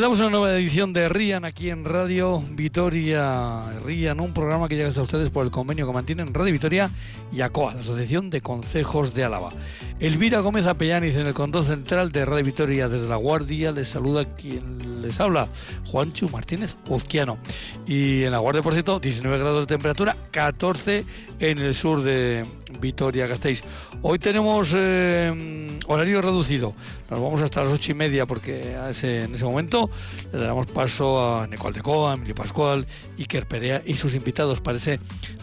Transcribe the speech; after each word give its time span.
Comenzamos 0.00 0.20
una 0.20 0.38
nueva 0.38 0.56
edición 0.56 0.94
de 0.94 1.10
RIAN 1.10 1.44
aquí 1.44 1.68
en 1.68 1.84
Radio 1.84 2.42
Vitoria. 2.52 3.60
RIAN, 3.84 4.18
un 4.20 4.32
programa 4.32 4.66
que 4.66 4.74
llega 4.74 4.88
hasta 4.88 5.02
ustedes 5.02 5.28
por 5.28 5.44
el 5.44 5.50
convenio 5.50 5.86
que 5.86 5.92
mantienen 5.92 6.32
Radio 6.32 6.54
Vitoria 6.54 6.90
y 7.30 7.42
ACOA, 7.42 7.74
la 7.74 7.80
Asociación 7.80 8.30
de 8.30 8.40
Concejos 8.40 9.12
de 9.12 9.24
Álava. 9.24 9.50
Elvira 9.98 10.40
Gómez 10.40 10.64
Apellaniz 10.64 11.16
en 11.16 11.26
el 11.26 11.34
control 11.34 11.66
central 11.66 12.12
de 12.12 12.24
Radio 12.24 12.46
Vitoria 12.46 12.88
desde 12.88 13.10
La 13.10 13.16
Guardia. 13.16 13.72
Les 13.72 13.90
saluda 13.90 14.24
quien 14.24 14.78
les 15.00 15.18
habla, 15.20 15.48
Juancho 15.86 16.28
Martínez 16.28 16.76
Uzquiano. 16.88 17.38
Y 17.86 18.22
en 18.24 18.32
La 18.32 18.38
Guardia, 18.38 18.62
por 18.62 18.72
cierto, 18.72 19.00
19 19.00 19.38
grados 19.38 19.66
de 19.66 19.66
temperatura, 19.66 20.16
14 20.30 21.04
en 21.38 21.58
el 21.58 21.74
sur 21.74 22.02
de 22.02 22.44
Vitoria-Gasteiz. 22.80 23.62
Hoy 24.02 24.18
tenemos 24.18 24.72
eh, 24.74 25.78
horario 25.86 26.22
reducido. 26.22 26.74
Nos 27.10 27.20
vamos 27.20 27.40
hasta 27.40 27.64
las 27.64 27.72
ocho 27.72 27.92
y 27.92 27.94
media 27.94 28.26
porque 28.26 28.74
en 28.74 29.34
ese 29.34 29.44
momento 29.44 29.90
le 30.32 30.40
damos 30.40 30.66
paso 30.68 31.40
a 31.40 31.46
Nicole 31.46 31.76
de 31.76 31.82
Coa, 31.82 32.14
Emilio 32.14 32.34
Pascual, 32.34 32.86
Iker 33.18 33.46
Perea 33.46 33.82
y 33.84 33.96
sus 33.96 34.14
invitados 34.14 34.60
para 34.60 34.78
ese 34.78 35.00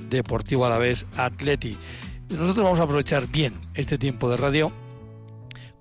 Deportivo 0.10 0.66
a 0.66 0.70
la 0.70 0.78
vez 0.78 1.06
Atleti. 1.18 1.78
Nosotros 2.30 2.64
vamos 2.64 2.80
a 2.80 2.84
aprovechar 2.84 3.28
bien 3.28 3.54
este 3.74 3.98
tiempo 3.98 4.30
de 4.30 4.38
radio 4.38 4.72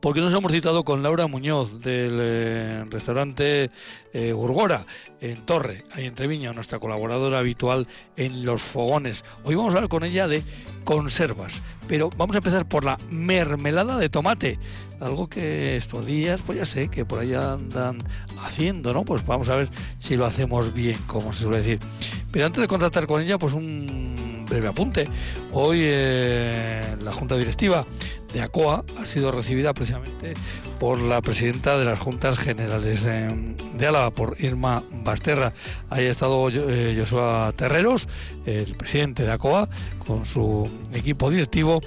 porque 0.07 0.21
nos 0.21 0.33
hemos 0.33 0.53
citado 0.53 0.85
con 0.85 1.03
Laura 1.03 1.27
Muñoz 1.27 1.81
del 1.81 2.17
eh, 2.21 2.85
restaurante 2.89 3.73
eh, 4.13 4.33
Urgora 4.33 4.87
en 5.21 5.45
Torre, 5.45 5.85
ahí 5.91 6.05
en 6.05 6.15
Treviño, 6.15 6.53
nuestra 6.53 6.79
colaboradora 6.79 7.41
habitual 7.41 7.89
en 8.17 8.45
Los 8.45 8.63
Fogones. 8.63 9.25
Hoy 9.43 9.57
vamos 9.57 9.75
a 9.75 9.79
hablar 9.79 9.89
con 9.89 10.05
ella 10.05 10.29
de 10.29 10.45
conservas, 10.85 11.61
pero 11.89 12.09
vamos 12.17 12.37
a 12.37 12.39
empezar 12.39 12.69
por 12.69 12.85
la 12.85 12.99
mermelada 13.11 13.99
de 13.99 14.09
tomate, 14.09 14.61
algo 15.01 15.27
que 15.27 15.77
estos 15.77 16.07
días, 16.07 16.41
pues 16.47 16.57
ya 16.57 16.67
sé 16.67 16.89
que 16.89 17.05
por 17.05 17.19
ahí 17.19 17.35
andan 17.35 17.99
haciendo, 18.41 18.95
¿no? 18.95 19.05
Pues 19.05 19.27
vamos 19.27 19.49
a 19.49 19.57
ver 19.57 19.71
si 19.99 20.17
lo 20.17 20.25
hacemos 20.25 20.73
bien, 20.73 20.99
como 21.09 21.33
se 21.33 21.43
suele 21.43 21.57
decir. 21.57 21.81
Pero 22.31 22.47
antes 22.47 22.61
de 22.61 22.69
contactar 22.69 23.09
con 23.09 23.23
ella, 23.23 23.39
pues 23.39 23.55
un 23.55 24.36
breve 24.49 24.69
apunte. 24.69 25.09
Hoy 25.53 25.81
eh, 25.83 26.83
la 27.03 27.13
Junta 27.13 27.37
Directiva 27.37 27.87
de 28.33 28.43
ACOA 28.43 28.85
ha 29.01 29.07
sido 29.07 29.31
recibida 29.33 29.73
precisamente 29.73 30.35
por 30.79 31.01
la 31.01 31.23
presidenta 31.23 31.79
de 31.79 31.85
las 31.85 31.99
Juntas 31.99 32.39
Generales 32.39 33.05
de, 33.05 33.87
Álava, 33.87 34.11
por 34.11 34.37
Irma 34.41 34.83
Basterra. 35.05 35.55
Ahí 35.91 36.07
ha 36.07 36.11
estado 36.11 36.49
eh, 36.51 36.97
Joshua 36.99 37.53
Terreros, 37.57 38.09
el 38.45 38.75
presidente 38.75 39.23
de 39.23 39.33
ACOA, 39.33 39.69
con 39.99 40.25
su 40.25 40.69
equipo 40.93 41.31
directivo 41.31 41.81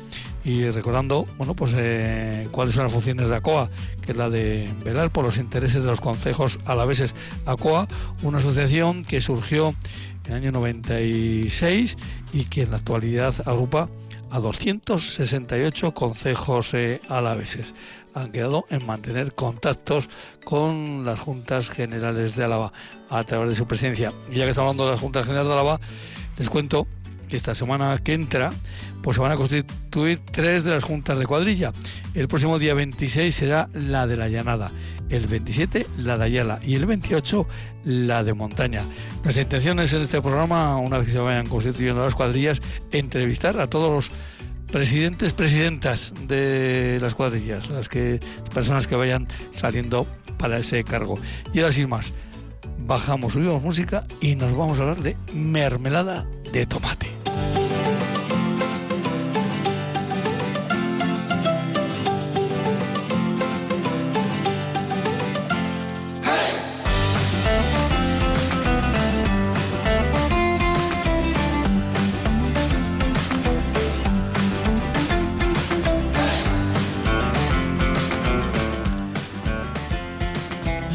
y 0.44 0.70
recordando 0.70 1.28
bueno 1.38 1.54
pues 1.54 1.74
eh, 1.76 2.48
cuáles 2.52 2.74
son 2.74 2.86
las 2.86 2.94
funciones 2.94 3.28
de 3.30 3.36
ACOA 3.36 3.70
que 4.02 4.14
es 4.14 4.18
la 4.18 4.30
de 4.30 4.70
velar 4.84 5.10
por 5.10 5.26
los 5.26 5.38
intereses 5.38 5.84
de 5.84 5.90
los 5.90 6.00
concejos 6.00 6.60
alaveses 6.66 7.14
ACOA 7.46 7.88
una 8.24 8.38
asociación 8.38 9.04
que 9.04 9.20
surgió 9.20 9.76
el 10.30 10.36
año 10.36 10.52
96 10.52 11.98
y 12.34 12.46
que 12.46 12.64
en 12.64 12.72
la 12.72 12.78
actualidad 12.78 13.36
agrupa 13.46 13.90
a 14.32 14.40
268 14.40 15.94
concejos 15.94 16.74
eh, 16.74 17.02
alaveses. 17.10 17.74
Han 18.14 18.32
quedado 18.32 18.66
en 18.70 18.86
mantener 18.86 19.34
contactos 19.34 20.10
con 20.44 21.06
las 21.06 21.20
juntas 21.20 21.70
generales 21.70 22.36
de 22.36 22.44
Álava 22.44 22.72
a 23.10 23.24
través 23.24 23.50
de 23.50 23.56
su 23.56 23.68
presidencia. 23.68 24.12
Y 24.32 24.36
ya 24.36 24.46
que 24.46 24.52
estamos 24.52 24.72
hablando 24.72 24.86
de 24.86 24.92
las 24.92 25.02
juntas 25.02 25.26
generales 25.26 25.48
de 25.48 25.54
Álava, 25.54 25.80
les 26.38 26.50
cuento 26.50 26.88
que 27.30 27.38
esta 27.38 27.56
semana 27.56 27.98
que 28.04 28.14
entra 28.14 28.52
pues 29.02 29.16
se 29.16 29.22
van 29.22 29.32
a 29.32 29.38
constituir 29.38 30.20
tres 30.32 30.66
de 30.66 30.72
las 30.72 30.84
juntas 30.84 31.18
de 31.18 31.26
cuadrilla. 31.26 31.72
El 32.14 32.28
próximo 32.28 32.60
día 32.60 32.74
26 32.74 33.34
será 33.34 33.70
la 33.74 34.08
de 34.08 34.18
la 34.18 34.28
Llanada, 34.28 34.72
el 35.10 35.28
27 35.28 35.86
la 36.00 36.18
de 36.18 36.26
Ayala 36.26 36.60
y 36.62 36.76
el 36.76 36.86
28 36.86 37.48
la 37.86 38.24
de 38.24 38.34
Montaña. 38.34 38.82
Nuestra 39.24 39.44
intención 39.44 39.80
es 39.80 39.94
en 39.94 40.02
este 40.02 40.22
programa, 40.22 40.78
una 40.78 40.98
vez 40.98 41.08
que 41.08 41.14
se 41.14 41.20
vayan 41.20 41.48
constituyendo 41.48 42.04
las 42.04 42.16
cuadrillas, 42.16 42.62
entrevistar 42.92 43.60
a 43.60 43.68
todos 43.68 43.92
los 43.92 44.12
presidentes, 44.72 45.34
presidentas 45.34 46.14
de 46.28 47.00
las 47.02 47.16
cuadrillas, 47.16 47.70
las 47.70 47.90
que 47.90 48.20
personas 48.54 48.88
que 48.88 48.96
vayan 48.96 49.28
saliendo 49.52 50.06
para 50.38 50.58
ese 50.58 50.84
cargo. 50.84 51.18
Y 51.54 51.60
ahora 51.60 51.72
sin 51.72 51.90
más, 51.90 52.14
bajamos, 52.80 53.34
subimos 53.34 53.62
música 53.62 54.04
y 54.22 54.36
nos 54.36 54.56
vamos 54.56 54.80
a 54.80 54.82
hablar 54.82 55.02
de 55.02 55.16
mermelada 55.34 56.26
de 56.52 56.66
tomate. 56.66 57.08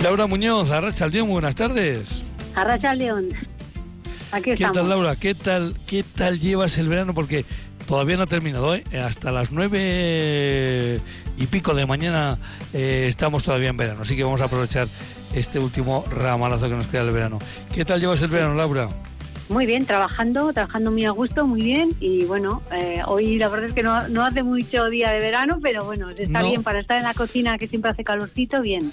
Laura 0.02 0.26
Muñoz, 0.26 0.70
Arracha 0.70 1.08
León, 1.08 1.30
buenas 1.30 1.54
tardes. 1.54 2.26
Arracha 2.54 2.94
León. 2.94 3.43
Aquí 4.34 4.52
¿Qué 4.56 4.66
tal, 4.66 4.88
Laura? 4.88 5.14
¿Qué 5.14 5.32
tal, 5.32 5.74
¿Qué 5.86 6.02
tal 6.02 6.40
llevas 6.40 6.76
el 6.78 6.88
verano? 6.88 7.14
Porque 7.14 7.44
todavía 7.86 8.16
no 8.16 8.24
ha 8.24 8.26
terminado, 8.26 8.74
¿eh? 8.74 8.82
Hasta 9.00 9.30
las 9.30 9.52
nueve 9.52 11.00
y 11.36 11.46
pico 11.46 11.72
de 11.72 11.86
mañana 11.86 12.36
eh, 12.72 13.06
estamos 13.08 13.44
todavía 13.44 13.68
en 13.68 13.76
verano, 13.76 14.02
así 14.02 14.16
que 14.16 14.24
vamos 14.24 14.40
a 14.40 14.46
aprovechar 14.46 14.88
este 15.36 15.60
último 15.60 16.04
ramalazo 16.10 16.68
que 16.68 16.74
nos 16.74 16.88
queda 16.88 17.04
del 17.04 17.14
verano. 17.14 17.38
¿Qué 17.72 17.84
tal 17.84 18.00
llevas 18.00 18.22
el 18.22 18.30
verano, 18.30 18.56
Laura? 18.56 18.88
Muy 19.48 19.66
bien, 19.66 19.86
trabajando, 19.86 20.52
trabajando 20.52 20.90
muy 20.90 21.04
a 21.04 21.10
gusto, 21.10 21.46
muy 21.46 21.62
bien. 21.62 21.90
Y 22.00 22.24
bueno, 22.24 22.60
eh, 22.72 23.02
hoy 23.06 23.38
la 23.38 23.48
verdad 23.48 23.68
es 23.68 23.72
que 23.72 23.84
no, 23.84 23.94
hace 24.24 24.42
mucho 24.42 24.86
día 24.86 25.10
de 25.10 25.20
verano, 25.20 25.60
pero 25.62 25.84
bueno, 25.84 26.10
está 26.10 26.42
bien 26.42 26.64
para 26.64 26.80
estar 26.80 26.96
en 26.96 27.04
la 27.04 27.14
cocina 27.14 27.56
que 27.56 27.68
siempre 27.68 27.92
hace 27.92 28.02
calorcito, 28.02 28.60
bien. 28.62 28.92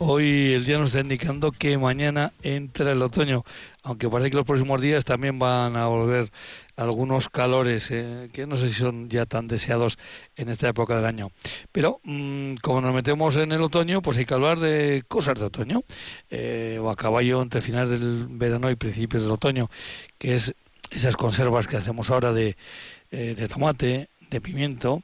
Hoy 0.00 0.52
el 0.52 0.64
día 0.64 0.78
nos 0.78 0.90
está 0.90 1.00
indicando 1.00 1.50
que 1.50 1.76
mañana 1.76 2.32
entra 2.44 2.92
el 2.92 3.02
otoño, 3.02 3.44
aunque 3.82 4.08
parece 4.08 4.30
que 4.30 4.36
los 4.36 4.46
próximos 4.46 4.80
días 4.80 5.04
también 5.04 5.40
van 5.40 5.76
a 5.76 5.88
volver 5.88 6.30
algunos 6.76 7.28
calores 7.28 7.90
eh, 7.90 8.28
que 8.32 8.46
no 8.46 8.56
sé 8.56 8.68
si 8.68 8.76
son 8.76 9.08
ya 9.08 9.26
tan 9.26 9.48
deseados 9.48 9.98
en 10.36 10.50
esta 10.50 10.68
época 10.68 10.94
del 10.94 11.04
año. 11.04 11.32
Pero 11.72 12.00
mm, 12.04 12.54
como 12.62 12.80
nos 12.80 12.94
metemos 12.94 13.36
en 13.38 13.50
el 13.50 13.60
otoño, 13.60 14.00
pues 14.00 14.18
hay 14.18 14.24
que 14.24 14.34
hablar 14.34 14.60
de 14.60 15.02
cosas 15.08 15.40
de 15.40 15.46
otoño, 15.46 15.82
eh, 16.30 16.78
o 16.80 16.90
a 16.90 16.94
caballo 16.94 17.42
entre 17.42 17.60
finales 17.60 17.90
del 17.90 18.28
verano 18.30 18.70
y 18.70 18.76
principios 18.76 19.24
del 19.24 19.32
otoño, 19.32 19.68
que 20.16 20.34
es 20.34 20.54
esas 20.92 21.16
conservas 21.16 21.66
que 21.66 21.76
hacemos 21.76 22.08
ahora 22.10 22.32
de, 22.32 22.56
eh, 23.10 23.34
de 23.36 23.48
tomate, 23.48 24.10
de 24.30 24.40
pimiento, 24.40 25.02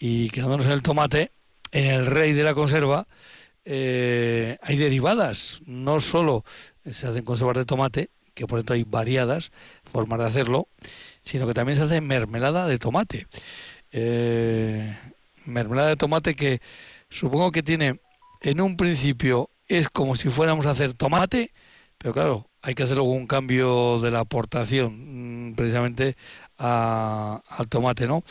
y 0.00 0.30
quedándonos 0.30 0.66
en 0.66 0.72
el 0.72 0.82
tomate, 0.82 1.30
en 1.70 1.84
el 1.84 2.06
rey 2.06 2.32
de 2.32 2.42
la 2.42 2.54
conserva, 2.54 3.06
eh, 3.64 4.58
hay 4.62 4.76
derivadas, 4.76 5.60
no 5.66 6.00
solo 6.00 6.44
se 6.90 7.06
hacen 7.06 7.24
conservas 7.24 7.56
de 7.56 7.64
tomate, 7.64 8.10
que 8.34 8.46
por 8.46 8.60
tanto 8.60 8.74
hay 8.74 8.84
variadas 8.84 9.52
formas 9.84 10.18
de 10.20 10.26
hacerlo, 10.26 10.68
sino 11.20 11.46
que 11.46 11.54
también 11.54 11.78
se 11.78 11.84
hace 11.84 12.00
mermelada 12.00 12.66
de 12.66 12.78
tomate. 12.78 13.26
Eh, 13.92 14.96
mermelada 15.44 15.88
de 15.88 15.96
tomate 15.96 16.34
que 16.34 16.60
supongo 17.10 17.52
que 17.52 17.62
tiene, 17.62 18.00
en 18.40 18.60
un 18.60 18.76
principio 18.76 19.50
es 19.68 19.88
como 19.88 20.14
si 20.14 20.30
fuéramos 20.30 20.66
a 20.66 20.70
hacer 20.70 20.94
tomate, 20.94 21.52
pero 21.98 22.14
claro, 22.14 22.48
hay 22.62 22.74
que 22.74 22.82
hacer 22.82 22.98
un 23.00 23.26
cambio 23.26 24.00
de 24.00 24.10
la 24.10 24.20
aportación 24.20 25.50
mm, 25.50 25.54
precisamente 25.54 26.16
al 26.58 27.68
tomate, 27.68 28.06
¿no? 28.06 28.22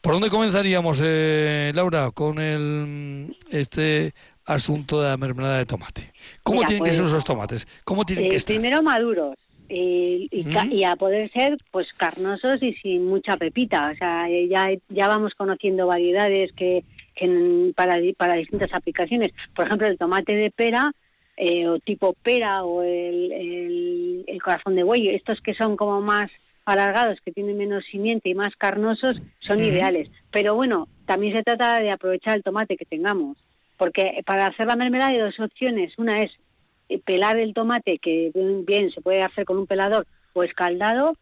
¿Por 0.00 0.12
dónde 0.12 0.30
comenzaríamos, 0.30 1.00
eh, 1.02 1.72
Laura, 1.74 2.10
con 2.10 2.38
el 2.38 3.36
este 3.50 4.14
asunto 4.46 5.02
de 5.02 5.08
la 5.08 5.16
mermelada 5.16 5.58
de 5.58 5.66
tomate. 5.66 6.12
¿Cómo 6.42 6.62
tienen 6.62 6.84
que 6.84 6.90
ser 6.90 7.00
pues, 7.00 7.12
esos 7.12 7.24
tomates? 7.24 7.68
¿Cómo 7.84 8.04
tienen 8.04 8.28
que 8.28 8.34
eh, 8.34 8.38
estar? 8.38 8.54
Primero 8.54 8.82
maduros. 8.82 9.36
y, 9.68 10.84
a 10.84 10.96
poder 10.96 11.30
ser 11.32 11.56
pues 11.70 11.92
carnosos 11.96 12.62
y 12.62 12.74
sin 12.74 13.06
mucha 13.06 13.36
pepita. 13.36 13.90
O 13.92 13.96
sea, 13.96 14.26
ya, 14.48 14.68
ya 14.88 15.08
vamos 15.08 15.34
conociendo 15.34 15.86
variedades 15.86 16.52
que, 16.52 16.84
para, 17.74 17.96
para 18.16 18.34
distintas 18.34 18.72
aplicaciones. 18.72 19.32
Por 19.54 19.66
ejemplo, 19.66 19.86
el 19.86 19.98
tomate 19.98 20.34
de 20.34 20.50
pera 20.50 20.92
eh, 21.36 21.66
o 21.66 21.80
tipo 21.80 22.12
pera 22.22 22.64
o 22.64 22.82
el, 22.82 24.24
el, 24.26 24.42
corazón 24.42 24.76
de 24.76 24.84
buey, 24.84 25.08
estos 25.08 25.40
que 25.40 25.54
son 25.54 25.76
como 25.76 26.00
más 26.00 26.30
alargados, 26.64 27.18
que 27.24 27.32
tienen 27.32 27.56
menos 27.56 27.84
simiente 27.86 28.28
y 28.28 28.34
más 28.34 28.54
carnosos, 28.56 29.20
son 29.40 29.62
ideales. 29.62 30.10
Pero 30.30 30.54
bueno, 30.54 30.86
también 31.06 31.32
se 31.32 31.42
trata 31.42 31.80
de 31.80 31.90
aprovechar 31.90 32.36
el 32.36 32.42
tomate 32.42 32.76
que 32.76 32.84
tengamos. 32.84 33.36
Porque 33.76 34.22
para 34.24 34.46
hacer 34.46 34.66
la 34.66 34.76
mermelada 34.76 35.10
hay 35.10 35.18
dos 35.18 35.38
opciones. 35.40 35.98
Una 35.98 36.22
es 36.22 36.32
eh, 36.88 36.98
pelar 36.98 37.38
el 37.38 37.54
tomate, 37.54 37.98
que 37.98 38.30
bien 38.66 38.90
se 38.90 39.00
puede 39.00 39.22
hacer 39.22 39.44
con 39.44 39.58
un 39.58 39.66
pelador 39.66 40.06
o 40.32 40.42
escaldado, 40.42 41.14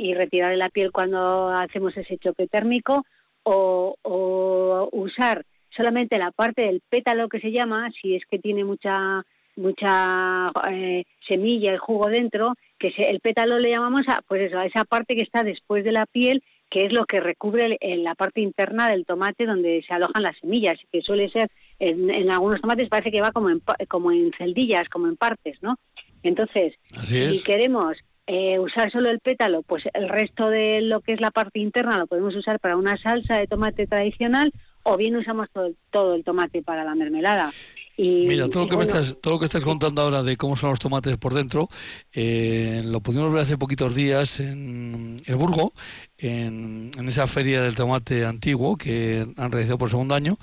y 0.00 0.14
retirar 0.14 0.56
la 0.56 0.70
piel 0.70 0.92
cuando 0.92 1.50
hacemos 1.50 1.94
ese 1.94 2.16
choque 2.16 2.46
térmico, 2.46 3.04
o, 3.42 4.88
usar 4.92 5.44
solamente 5.68 6.18
la 6.18 6.30
parte 6.30 6.62
del 6.62 6.80
pétalo 6.88 7.28
que 7.28 7.38
se 7.38 7.52
llama, 7.52 7.90
si 8.00 8.14
es 8.14 8.24
que 8.24 8.38
tiene 8.38 8.64
mucha 8.64 9.24
mucha 9.56 10.52
eh, 10.70 11.04
semilla 11.26 11.74
y 11.74 11.76
jugo 11.76 12.08
dentro, 12.08 12.54
que 12.78 12.94
el 12.96 13.20
pétalo 13.20 13.58
le 13.58 13.70
llamamos 13.70 14.08
a, 14.08 14.22
pues 14.26 14.40
eso, 14.42 14.58
a 14.58 14.64
esa 14.64 14.84
parte 14.84 15.16
que 15.16 15.22
está 15.22 15.42
después 15.42 15.84
de 15.84 15.92
la 15.92 16.06
piel, 16.06 16.42
que 16.70 16.86
es 16.86 16.94
lo 16.94 17.04
que 17.04 17.20
recubre 17.20 17.76
la 17.98 18.14
parte 18.14 18.40
interna 18.40 18.88
del 18.88 19.04
tomate 19.04 19.44
donde 19.44 19.82
se 19.86 19.92
alojan 19.92 20.22
las 20.22 20.38
semillas, 20.38 20.78
que 20.90 21.02
suele 21.02 21.28
ser, 21.28 21.50
en, 21.80 22.30
algunos 22.30 22.60
tomates 22.60 22.88
parece 22.88 23.10
que 23.10 23.20
va 23.20 23.32
como 23.32 23.50
en, 23.50 23.62
como 23.88 24.12
en 24.12 24.30
celdillas, 24.36 24.88
como 24.88 25.08
en 25.08 25.16
partes, 25.16 25.58
¿no? 25.62 25.76
Entonces, 26.22 26.74
si 27.02 27.42
queremos 27.42 27.96
eh, 28.26 28.58
usar 28.58 28.92
solo 28.92 29.10
el 29.10 29.20
pétalo, 29.20 29.62
pues 29.62 29.84
el 29.94 30.08
resto 30.08 30.50
de 30.50 30.82
lo 30.82 31.00
que 31.00 31.14
es 31.14 31.20
la 31.20 31.30
parte 31.30 31.58
interna 31.58 31.98
lo 31.98 32.06
podemos 32.06 32.36
usar 32.36 32.60
para 32.60 32.76
una 32.76 32.96
salsa 32.98 33.38
de 33.38 33.46
tomate 33.46 33.86
tradicional 33.86 34.52
o 34.82 34.96
bien 34.96 35.16
usamos 35.16 35.48
todo, 35.90 36.14
el 36.14 36.24
tomate 36.24 36.62
para 36.62 36.84
la 36.84 36.94
mermelada. 36.94 37.50
Y, 38.02 38.26
Mira, 38.26 38.48
todo 38.48 38.62
lo, 38.62 38.70
que 38.70 38.78
me 38.78 38.84
estás, 38.84 39.18
todo 39.20 39.34
lo 39.34 39.38
que 39.38 39.44
estás 39.44 39.62
contando 39.62 40.00
ahora 40.00 40.22
de 40.22 40.38
cómo 40.38 40.56
son 40.56 40.70
los 40.70 40.78
tomates 40.78 41.18
por 41.18 41.34
dentro, 41.34 41.68
eh, 42.14 42.80
lo 42.82 43.02
pudimos 43.02 43.30
ver 43.30 43.42
hace 43.42 43.58
poquitos 43.58 43.94
días 43.94 44.40
en 44.40 45.20
el 45.26 45.36
Burgo, 45.36 45.74
en, 46.16 46.92
en, 46.96 47.08
esa 47.08 47.26
feria 47.26 47.60
del 47.60 47.76
tomate 47.76 48.24
antiguo 48.24 48.78
que 48.78 49.26
han 49.36 49.52
realizado 49.52 49.76
por 49.76 49.90
segundo 49.90 50.14
año 50.14 50.38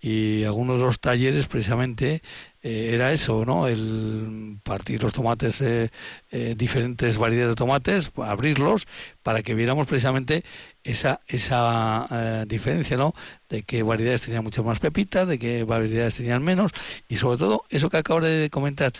y 0.00 0.44
algunos 0.44 0.78
de 0.78 0.86
los 0.86 1.00
talleres 1.00 1.48
precisamente 1.48 2.22
eh, 2.62 2.90
era 2.94 3.12
eso, 3.12 3.44
¿no? 3.44 3.66
El 3.66 4.58
partir 4.62 5.02
los 5.02 5.12
tomates, 5.12 5.60
eh, 5.60 5.90
eh, 6.30 6.54
diferentes 6.56 7.18
variedades 7.18 7.50
de 7.50 7.56
tomates, 7.56 8.12
abrirlos 8.16 8.86
para 9.22 9.42
que 9.42 9.54
viéramos 9.54 9.88
precisamente 9.88 10.44
esa 10.84 11.20
esa 11.26 12.44
diferencia, 12.46 12.96
¿no? 12.96 13.14
De 13.48 13.64
qué 13.64 13.82
variedades 13.82 14.22
tenían 14.22 14.44
muchas 14.44 14.64
más 14.64 14.78
pepitas, 14.78 15.26
de 15.28 15.38
qué 15.38 15.64
variedades 15.64 16.14
tenían 16.14 16.42
menos 16.44 16.72
y 17.08 17.16
sobre 17.16 17.38
todo 17.38 17.64
eso 17.68 17.90
que 17.90 17.96
acabo 17.96 18.20
de 18.20 18.48
comentar 18.50 18.92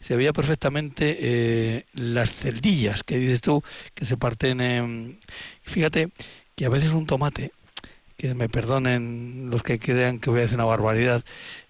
se 0.00 0.16
veía 0.16 0.32
perfectamente 0.32 1.86
las 1.92 2.32
celdillas 2.32 3.02
que 3.02 3.18
dices 3.18 3.42
tú 3.42 3.62
que 3.94 4.04
se 4.06 4.16
parten. 4.16 5.18
fíjate 5.62 6.10
que 6.54 6.64
a 6.64 6.70
veces 6.70 6.92
un 6.92 7.06
tomate 7.06 7.52
que 8.20 8.34
me 8.34 8.50
perdonen 8.50 9.48
los 9.50 9.62
que 9.62 9.78
crean 9.78 10.18
que 10.18 10.28
voy 10.28 10.40
a 10.40 10.42
decir 10.42 10.58
una 10.58 10.66
barbaridad, 10.66 11.24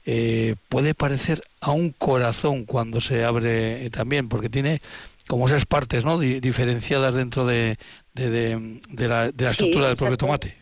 eh, 0.05 0.57
puede 0.69 0.95
parecer 0.95 1.43
a 1.61 1.71
un 1.71 1.91
corazón 1.91 2.65
cuando 2.65 3.01
se 3.01 3.25
abre 3.25 3.87
eh, 3.87 3.91
también, 3.91 4.29
porque 4.29 4.49
tiene 4.49 4.81
como 5.29 5.47
esas 5.47 5.65
partes 5.65 6.05
¿no? 6.05 6.19
diferenciadas 6.19 7.15
dentro 7.15 7.47
de, 7.47 7.77
de, 8.15 8.59
la, 9.07 9.31
de 9.31 9.45
la, 9.45 9.51
estructura 9.53 9.87
del 9.87 9.97
propio 9.97 10.17
tomate. 10.17 10.57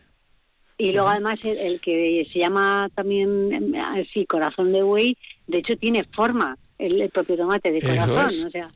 Y 0.77 0.93
luego 0.93 1.09
además 1.09 1.39
el, 1.43 1.81
que 1.81 2.29
se 2.31 2.39
llama 2.39 2.91
también 2.95 3.75
así 3.77 4.27
corazón 4.27 4.73
de 4.73 4.83
buey, 4.83 5.17
de 5.47 5.59
hecho 5.59 5.75
tiene 5.79 6.05
forma 6.05 6.59
el, 6.79 7.09
propio 7.09 7.39
tomate 7.39 7.73
de 7.73 7.81
corazón, 7.81 8.47
o 8.47 8.51
sea, 8.51 8.71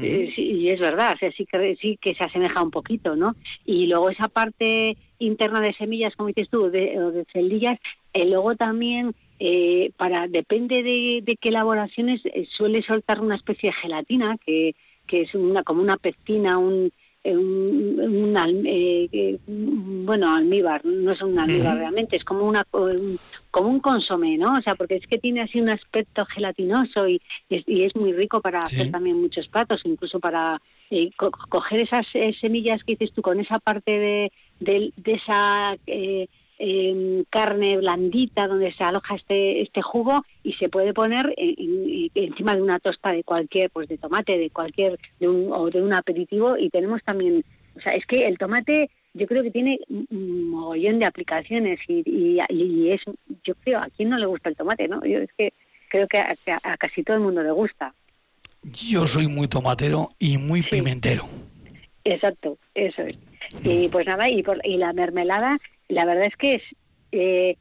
eh, 0.00 0.32
y 0.36 0.68
es 0.68 0.80
verdad, 0.80 1.16
o 1.20 1.32
sí 1.32 1.46
que, 1.46 1.76
sí 1.76 1.98
que 2.00 2.14
se 2.14 2.24
asemeja 2.24 2.62
un 2.62 2.70
poquito, 2.70 3.16
¿no? 3.16 3.34
Y 3.64 3.86
luego 3.86 4.10
esa 4.10 4.28
parte 4.28 4.96
interna 5.18 5.60
de 5.60 5.74
semillas, 5.74 6.16
como 6.16 6.28
dices 6.28 6.48
tú, 6.48 6.70
de, 6.70 6.98
o 6.98 7.10
de 7.12 7.24
celdillas, 7.32 7.78
eh, 8.12 8.26
luego 8.26 8.56
también 8.56 9.14
eh, 9.38 9.90
para 9.96 10.28
depende 10.28 10.82
de, 10.82 11.36
qué 11.40 11.48
elaboraciones 11.48 12.20
eh, 12.26 12.46
suele 12.56 12.82
soltar 12.82 13.20
una 13.20 13.36
especie 13.36 13.70
de 13.70 13.76
gelatina 13.76 14.36
que, 14.44 14.76
que 15.06 15.22
es 15.22 15.34
una 15.34 15.62
como 15.64 15.82
una 15.82 15.96
pectina, 15.96 16.58
un, 16.58 16.92
un, 17.24 18.34
bueno 20.04 20.34
almíbar 20.34 20.84
no 20.84 21.12
es 21.12 21.22
un 21.22 21.38
almíbar 21.38 21.76
realmente 21.76 22.16
es 22.16 22.24
como 22.24 22.44
una 22.44 22.66
como 23.50 23.68
un 23.68 23.80
consomé 23.80 24.36
no 24.36 24.54
o 24.54 24.62
sea 24.62 24.74
porque 24.74 24.96
es 24.96 25.06
que 25.06 25.18
tiene 25.18 25.42
así 25.42 25.60
un 25.60 25.68
aspecto 25.70 26.24
gelatinoso 26.26 27.06
y, 27.08 27.20
y, 27.48 27.84
es, 27.84 27.94
muy 27.94 28.12
rico 28.12 28.40
para 28.40 28.58
hacer 28.58 28.90
también 28.90 29.20
muchos 29.20 29.46
platos 29.48 29.82
incluso 29.84 30.18
para 30.18 30.60
coger 31.48 31.82
esas 31.82 32.06
semillas 32.40 32.82
que 32.84 32.96
dices 32.96 33.14
tú 33.14 33.22
con 33.22 33.38
esa 33.38 33.58
parte 33.60 33.90
de 33.90 34.32
de, 34.62 34.92
esa 35.04 35.76
eh, 35.86 36.28
em, 36.58 37.24
carne 37.30 37.76
blandita 37.76 38.46
donde 38.46 38.72
se 38.72 38.84
aloja 38.84 39.16
este 39.16 39.62
este 39.62 39.82
jugo 39.82 40.24
y 40.42 40.52
se 40.54 40.68
puede 40.68 40.92
poner 40.94 41.34
encima 41.36 42.54
de 42.54 42.62
una 42.62 42.78
tosta 42.78 43.10
de 43.12 43.24
cualquier 43.24 43.70
pues 43.70 43.88
de 43.88 43.98
tomate 43.98 44.38
de 44.38 44.50
cualquier 44.50 44.98
de 45.18 45.28
un, 45.28 45.52
o 45.52 45.70
de 45.70 45.82
un 45.82 45.92
aperitivo. 45.92 46.56
Y 46.56 46.70
tenemos 46.70 47.02
también 47.02 47.44
o 47.76 47.80
sea 47.80 47.92
es 47.94 48.06
que 48.06 48.26
el 48.26 48.38
tomate 48.38 48.90
yo 49.14 49.26
creo 49.26 49.42
que 49.42 49.50
tiene 49.50 49.78
un 49.88 50.48
mogollón 50.48 50.98
de 50.98 51.06
aplicaciones 51.06 51.80
y, 51.86 52.02
y, 52.48 52.90
es 52.90 53.02
yo 53.44 53.54
creo 53.56 53.80
a 53.80 53.88
quién 53.94 54.08
no 54.08 54.18
le 54.18 54.26
gusta 54.26 54.48
el 54.48 54.56
tomate 54.56 54.88
no 54.88 55.04
yo 55.04 55.18
es 55.18 55.30
que 55.36 55.52
creo 55.88 56.08
que 56.08 56.18
a, 56.18 56.76
casi 56.78 57.02
todo 57.02 57.16
el 57.16 57.22
mundo 57.22 57.42
le 57.42 57.50
gusta. 57.50 57.94
Yo 58.62 59.06
soy 59.06 59.26
muy 59.26 59.48
tomatero 59.48 60.10
y 60.18 60.38
muy 60.38 60.62
pimentero. 60.62 61.24
Exacto 62.04 62.58
eso 62.74 63.02
es. 63.02 63.16
Y 63.64 63.88
pues 63.88 64.06
nada, 64.06 64.28
y, 64.28 64.42
por, 64.42 64.60
y 64.66 64.76
la 64.76 64.92
mermelada, 64.92 65.58
la 65.92 66.04
verdad 66.04 66.26
es 66.26 66.36
que 66.36 66.54
es 66.54 66.62
eh, 67.12 67.56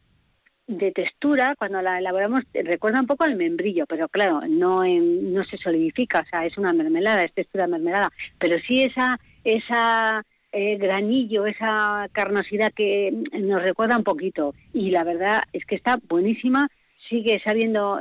de 0.68 0.92
textura, 0.92 1.56
cuando 1.58 1.82
la 1.82 2.00
elaboramos, 2.00 2.44
recuerda 2.54 3.02
un 3.02 3.08
poco 3.08 3.26
al 3.26 3.36
membrillo, 3.36 3.86
pero 3.86 4.08
claro, 4.08 4.42
no, 4.48 4.84
no 4.86 5.44
se 5.44 5.58
solidifica, 5.58 6.22
o 6.22 6.26
sea, 6.30 6.46
es 6.46 6.58
una 6.58 6.72
mermelada, 6.72 7.24
es 7.24 7.34
textura 7.34 7.68
mermelada, 7.68 8.12
pero 8.40 8.58
sí 8.60 8.84
esa, 8.84 9.20
esa 9.44 10.24
eh, 10.54 10.78
granillo, 10.78 11.46
esa 11.46 12.08
carnosidad 12.14 12.72
que 12.74 13.14
nos 13.34 13.62
recuerda 13.62 13.98
un 13.98 14.04
poquito. 14.04 14.54
Y 14.74 14.92
la 14.92 15.04
verdad 15.04 15.44
es 15.52 15.66
que 15.66 15.76
está 15.76 16.00
buenísima, 16.08 16.70
sigue 17.10 17.42
sabiendo, 17.44 18.00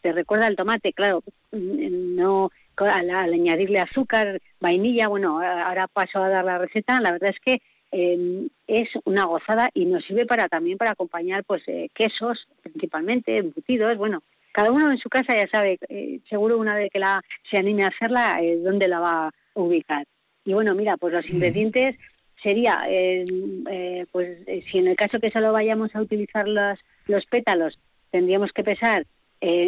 te 0.00 0.12
recuerda 0.12 0.46
al 0.46 0.56
tomate, 0.56 0.92
claro, 0.92 1.20
no 1.50 2.50
al, 2.76 3.10
añadirle 3.10 3.80
azúcar, 3.80 4.40
vainilla, 4.60 5.08
bueno, 5.08 5.40
ahora 5.40 5.88
paso 5.88 6.22
a 6.22 6.28
dar 6.28 6.44
la 6.44 6.58
receta, 6.58 7.00
la 7.00 7.12
verdad 7.12 7.30
es 7.30 7.40
que 7.40 7.62
em, 7.96 8.48
es 8.66 8.88
una 9.04 9.24
gozada 9.24 9.70
y 9.72 9.84
nos 9.84 10.04
sirve 10.04 10.26
para 10.26 10.48
también 10.48 10.78
para 10.78 10.90
acompañar 10.90 11.44
pues 11.44 11.62
eh, 11.68 11.90
quesos 11.94 12.48
principalmente, 12.60 13.38
embutidos, 13.38 13.96
bueno, 13.96 14.24
cada 14.52 14.72
uno 14.72 14.90
en 14.90 14.98
su 14.98 15.08
casa 15.08 15.36
ya 15.36 15.46
sabe, 15.48 15.78
eh, 15.88 16.18
seguro 16.28 16.58
una 16.58 16.74
vez 16.74 16.90
que 16.92 16.98
la 16.98 17.22
se 17.48 17.56
anime 17.56 17.84
a 17.84 17.88
hacerla, 17.88 18.40
eh, 18.42 18.56
dónde 18.56 18.88
la 18.88 18.98
va 18.98 19.28
a 19.28 19.30
ubicar. 19.54 20.06
Y 20.44 20.54
bueno, 20.54 20.74
mira, 20.74 20.96
pues 20.96 21.14
los 21.14 21.28
ingredientes 21.30 21.96
sería, 22.42 22.82
em, 22.88 23.64
pues 24.10 24.38
si 24.70 24.78
en 24.78 24.88
el 24.88 24.96
caso 24.96 25.20
que 25.20 25.28
solo 25.28 25.52
vayamos 25.52 25.94
a 25.94 26.02
utilizar 26.02 26.48
los, 26.48 26.78
los 27.06 27.24
pétalos, 27.26 27.78
tendríamos 28.10 28.52
que 28.52 28.64
pesar 28.64 29.06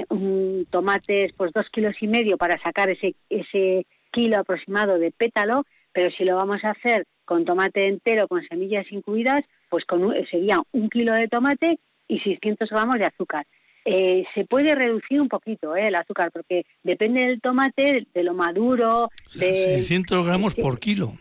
un 0.09 0.67
tomates 0.71 1.33
pues 1.35 1.53
dos 1.53 1.69
kilos 1.71 1.97
y 2.01 2.07
medio 2.09 2.39
para 2.39 2.59
sacar 2.59 2.89
ese 2.89 3.15
ese 3.29 3.87
kilo 4.11 4.39
aproximado 4.39 4.99
de 4.99 5.11
pétalo 5.11 5.67
pero 5.93 6.11
si 6.11 6.25
lo 6.25 6.37
vamos 6.37 6.65
a 6.65 6.71
hacer 6.71 7.07
con 7.27 7.45
tomate 7.45 7.89
entero 7.89 8.27
con 8.29 8.43
semillas 8.49 8.87
incluidas 8.91 9.45
pues 9.69 9.85
con 9.85 10.15
sería 10.31 10.63
un 10.73 10.89
kilo 10.89 11.13
de 11.13 11.29
tomate 11.29 11.79
y 12.09 12.21
600 12.21 12.71
gramos 12.71 12.97
de 12.99 13.05
azúcar. 13.05 13.47
Eh, 13.85 14.25
se 14.35 14.45
puede 14.45 14.75
reducir 14.75 15.21
un 15.21 15.29
poquito 15.29 15.77
eh, 15.77 15.89
el 15.89 15.95
azúcar 15.95 16.33
porque 16.33 16.67
depende 16.83 17.21
del 17.21 17.41
tomate 17.41 18.07
de 18.13 18.23
lo 18.25 18.35
maduro 18.35 19.11
de 19.35 19.55
600 19.55 20.27
gramos 20.27 20.55
por 20.55 20.81
kilo. 20.81 21.13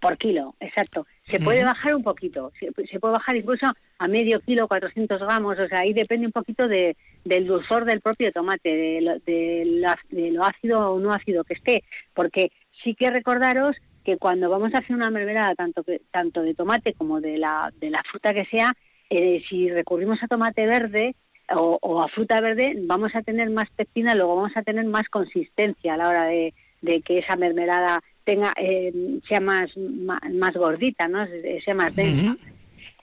Por 0.00 0.18
kilo, 0.18 0.54
exacto. 0.60 1.06
Se 1.22 1.40
puede 1.40 1.64
bajar 1.64 1.94
un 1.94 2.02
poquito, 2.02 2.52
se, 2.60 2.70
puede 3.00 3.12
bajar 3.14 3.36
incluso 3.36 3.66
a 3.98 4.06
medio 4.06 4.38
kilo, 4.40 4.68
400 4.68 5.18
gramos, 5.18 5.58
o 5.58 5.66
sea, 5.66 5.78
ahí 5.78 5.94
depende 5.94 6.26
un 6.26 6.32
poquito 6.32 6.68
de, 6.68 6.94
del 7.24 7.46
dulzor 7.46 7.86
del 7.86 8.02
propio 8.02 8.30
tomate, 8.30 8.68
de 8.68 9.00
lo, 9.00 9.18
de, 9.20 10.30
lo 10.30 10.44
ácido 10.44 10.92
o 10.92 11.00
no 11.00 11.10
ácido 11.10 11.42
que 11.44 11.54
esté, 11.54 11.84
porque 12.12 12.52
sí 12.82 12.94
que 12.94 13.10
recordaros 13.10 13.78
que 14.04 14.18
cuando 14.18 14.50
vamos 14.50 14.74
a 14.74 14.78
hacer 14.78 14.94
una 14.94 15.10
mermelada 15.10 15.54
tanto 15.54 15.84
tanto 16.10 16.42
de 16.42 16.54
tomate 16.54 16.92
como 16.94 17.20
de 17.20 17.38
la 17.38 17.72
de 17.80 17.90
la 17.90 18.02
fruta 18.10 18.32
que 18.32 18.44
sea, 18.46 18.72
eh, 19.10 19.42
si 19.48 19.70
recurrimos 19.70 20.22
a 20.22 20.28
tomate 20.28 20.66
verde 20.66 21.14
o, 21.54 21.78
o, 21.80 22.02
a 22.02 22.08
fruta 22.08 22.40
verde, 22.40 22.74
vamos 22.82 23.14
a 23.14 23.22
tener 23.22 23.50
más 23.50 23.70
pectina, 23.70 24.14
luego 24.14 24.36
vamos 24.36 24.56
a 24.56 24.62
tener 24.62 24.84
más 24.86 25.08
consistencia 25.08 25.94
a 25.94 25.96
la 25.96 26.08
hora 26.08 26.24
de, 26.24 26.54
de 26.80 27.00
que 27.00 27.18
esa 27.18 27.36
mermelada 27.36 28.02
tenga 28.24 28.52
eh, 28.56 29.20
sea 29.28 29.40
más, 29.40 29.76
más, 29.76 30.54
gordita, 30.54 31.08
¿no? 31.08 31.26
sea 31.64 31.74
más 31.74 31.94
densa. 31.94 32.36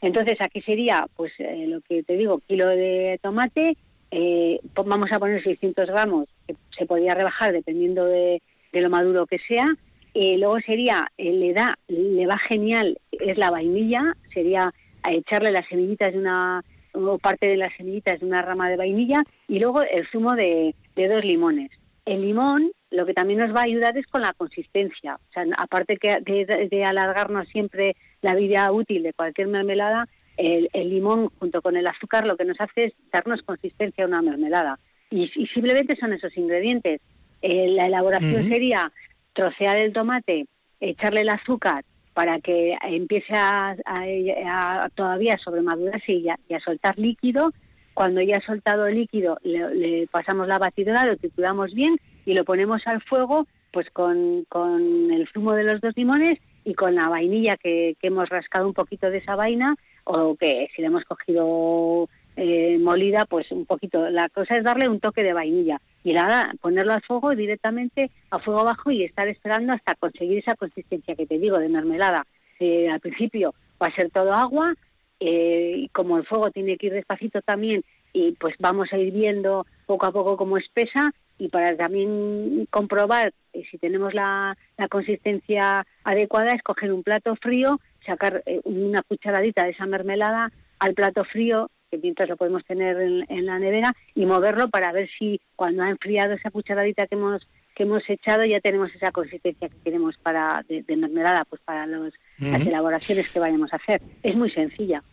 Entonces 0.02 0.38
aquí 0.42 0.62
sería, 0.62 1.08
pues 1.16 1.32
eh, 1.38 1.66
lo 1.68 1.82
que 1.82 2.04
te 2.04 2.18
digo, 2.18 2.42
kilo 2.48 2.68
de 2.68 3.20
tomate, 3.22 3.78
eh, 4.10 4.60
vamos 4.74 5.12
a 5.12 5.20
poner 5.20 5.44
600 5.44 5.88
gramos, 5.88 6.28
que 6.48 6.56
se 6.76 6.86
podría 6.86 7.14
rebajar 7.14 7.54
dependiendo 7.54 8.06
de, 8.06 8.42
lo 8.74 8.90
maduro 8.90 9.28
que 9.28 9.38
sea. 9.40 9.66
Y 10.14 10.38
luego 10.38 10.60
sería, 10.60 11.12
le 11.18 11.54
da, 11.54 11.78
le 11.88 12.28
va 12.28 12.38
genial, 12.38 13.00
es 13.12 13.38
la 13.38 13.50
vainilla, 13.50 14.16
sería 14.34 14.74
echarle 15.08 15.52
las 15.52 15.68
semillitas 15.68 16.14
de 16.14 16.20
una, 16.20 16.64
o 16.94 17.18
parte 17.18 17.48
de 17.48 17.58
las 17.58 17.74
semillitas 17.76 18.20
de 18.20 18.26
una 18.26 18.42
rama 18.42 18.70
de 18.70 18.78
vainilla, 18.78 19.24
y 19.48 19.60
luego 19.60 19.82
el 19.82 20.08
zumo 20.08 20.36
de, 20.36 20.76
de 20.96 21.08
dos 21.08 21.24
limones. 21.24 21.72
El 22.06 22.22
limón 22.22 22.72
lo 22.92 23.06
que 23.06 23.14
también 23.14 23.40
nos 23.40 23.56
va 23.56 23.62
a 23.62 23.66
ayudar 23.66 23.98
es 23.98 24.06
con 24.08 24.22
la 24.22 24.34
consistencia. 24.34 25.16
O 25.16 25.34
sea, 25.34 25.46
aparte 25.58 25.98
que 25.98 26.20
de, 26.20 26.84
alargarnos 26.84 27.48
siempre 27.48 27.96
la 28.22 28.36
vida 28.36 28.72
útil 28.72 29.04
de 29.04 29.14
cualquier 29.14 29.48
mermelada, 29.48 30.08
el, 30.38 30.70
limón 30.74 31.30
junto 31.40 31.62
con 31.62 31.78
el 31.78 31.88
azúcar 31.88 32.28
lo 32.28 32.36
que 32.36 32.46
nos 32.46 32.60
hace 32.60 32.86
es 32.86 32.94
darnos 33.12 33.42
consistencia 33.44 34.04
a 34.04 34.08
una 34.08 34.22
mermelada. 34.22 34.78
Y, 35.10 35.28
simplemente 35.54 35.96
son 35.96 36.14
esos 36.14 36.36
ingredientes. 36.38 37.02
Eh, 37.42 37.70
la 37.70 37.88
elaboración 37.88 38.48
sería 38.48 38.92
trocear 39.34 39.78
el 39.78 39.94
tomate, 39.94 40.46
echarle 40.80 41.22
el 41.22 41.30
azúcar 41.30 41.84
para 42.14 42.40
que 42.40 42.78
empiece 42.84 43.34
a, 43.36 44.90
todavía 44.96 45.38
sobre 45.38 45.62
y, 46.08 46.28
y 46.50 46.54
a 46.54 46.60
soltar 46.60 46.98
líquido. 46.98 47.52
Cuando 47.94 48.22
ya 48.22 48.38
ha 48.38 48.42
soltado 48.42 48.88
el 48.88 48.96
líquido, 48.96 49.38
le, 49.44 50.08
pasamos 50.08 50.48
la 50.48 50.60
batidora, 50.60 51.06
lo 51.06 51.18
trituramos 51.18 51.74
bien 51.74 51.98
y 52.26 52.34
lo 52.34 52.46
ponemos 52.46 52.86
al 52.88 53.02
fuego 53.02 53.48
pues 53.72 53.90
con, 53.92 54.46
con 54.50 55.12
el 55.12 55.28
zumo 55.34 55.54
de 55.54 55.64
los 55.64 55.80
dos 55.80 55.96
limones 55.96 56.40
y 56.66 56.74
con 56.74 56.96
la 56.96 57.08
vainilla 57.08 57.56
que, 57.58 57.96
que 58.00 58.08
hemos 58.08 58.28
rascado 58.30 58.68
un 58.68 58.74
poquito 58.74 59.10
de 59.10 59.20
esa 59.20 59.36
vaina 59.36 59.76
o 60.04 60.36
que 60.36 60.70
si 60.76 60.82
le 60.82 60.88
hemos 60.88 61.06
cogido 61.06 62.10
eh, 62.38 62.78
molida, 62.80 63.26
pues 63.26 63.52
un 63.52 63.66
poquito. 63.66 64.10
La 64.10 64.30
cosa 64.30 64.58
es 64.58 64.64
darle 64.64 64.88
un 64.88 65.00
toque 65.00 65.24
de 65.24 65.34
vainilla 65.34 65.82
y 66.04 66.14
nada, 66.14 66.54
ponerlo 66.62 66.94
al 66.94 67.02
fuego 67.02 67.36
directamente 67.36 68.10
a 68.30 68.40
fuego 68.40 68.64
bajo 68.64 68.90
y 68.92 69.04
estar 69.04 69.28
esperando 69.28 69.74
hasta 69.74 69.96
conseguir 69.96 70.40
esa 70.40 70.56
consistencia 70.56 71.16
que 71.16 71.26
te 71.26 71.38
digo 71.38 71.60
de 71.60 71.70
mermelada. 71.70 72.26
Eh, 72.60 72.90
al 72.90 73.00
principio 73.00 73.54
va 73.82 73.88
a 73.88 73.96
ser 73.96 74.12
todo 74.12 74.34
agua 74.34 74.74
eh, 75.20 75.74
y 75.76 75.90
como 75.90 76.18
el 76.18 76.26
fuego 76.26 76.52
tiene 76.52 76.78
que 76.78 76.88
ir 76.88 76.94
despacito 76.94 77.42
también 77.42 77.84
y 78.14 78.34
pues 78.34 78.56
vamos 78.60 78.92
a 78.94 78.98
ir 78.98 79.12
viendo 79.12 79.66
poco 79.86 80.06
a 80.06 80.12
poco 80.12 80.38
cómo 80.38 80.58
espesa 80.58 81.14
y 81.38 81.48
para 81.48 81.76
también 81.76 82.68
comprobar 82.70 83.34
si 83.70 83.78
tenemos 83.78 84.14
la, 84.14 84.56
la 84.78 84.88
consistencia 84.88 85.86
adecuada 86.04 86.54
es 86.54 86.62
coger 86.62 86.94
un 86.94 87.04
plato 87.04 87.36
frío, 87.36 87.80
sacar 88.06 88.44
una 88.64 89.02
cucharadita 89.02 89.64
de 89.64 89.72
esa 89.72 89.86
mermelada 89.88 90.52
al 90.78 90.94
plato 90.94 91.24
frío 91.24 91.70
que 91.92 91.98
mientras 91.98 92.30
lo 92.30 92.38
podemos 92.38 92.64
tener 92.66 92.98
en, 93.00 93.46
la 93.46 93.60
nevera 93.60 93.94
y 94.16 94.26
moverlo 94.26 94.70
para 94.70 94.92
ver 94.94 95.10
si 95.20 95.42
cuando 95.56 95.84
ha 95.84 95.90
enfriado 95.90 96.34
esa 96.34 96.50
cucharadita 96.50 97.06
que 97.06 97.16
hemos 97.16 97.48
que 97.76 97.84
hemos 97.84 98.10
echado 98.10 98.44
ya 98.46 98.60
tenemos 98.60 98.94
esa 98.96 99.12
consistencia 99.12 99.70
que 99.70 99.78
queremos 99.84 100.18
para 100.18 100.64
de, 100.68 100.84
mermelada 100.96 101.46
pues 101.46 101.62
para 101.64 101.86
los, 101.86 102.14
las 102.40 102.66
elaboraciones 102.66 103.30
que 103.30 103.40
vayamos 103.40 103.72
a 103.74 103.78
hacer. 103.78 104.02
Es 104.24 104.36
muy 104.36 104.50
sencilla. 104.52 105.04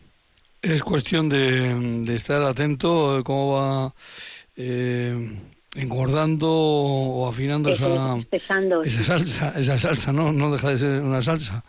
Es 0.61 0.82
cuestión 0.82 1.28
de, 1.28 2.04
estar 2.14 2.42
atento 2.42 3.23
cómo 3.25 3.54
va 3.54 3.94
eh, 4.56 5.14
engordando 5.76 6.50
o 6.50 7.28
afinando 7.28 7.70
esa, 7.70 8.16
esa 8.85 9.04
salsa 9.04 9.54
esa 9.56 9.78
salsa 9.78 10.12
no 10.12 10.32
no 10.32 10.50
deja 10.50 10.70
de 10.70 10.78
ser 10.78 11.02
una 11.02 11.23
salsa 11.23 11.64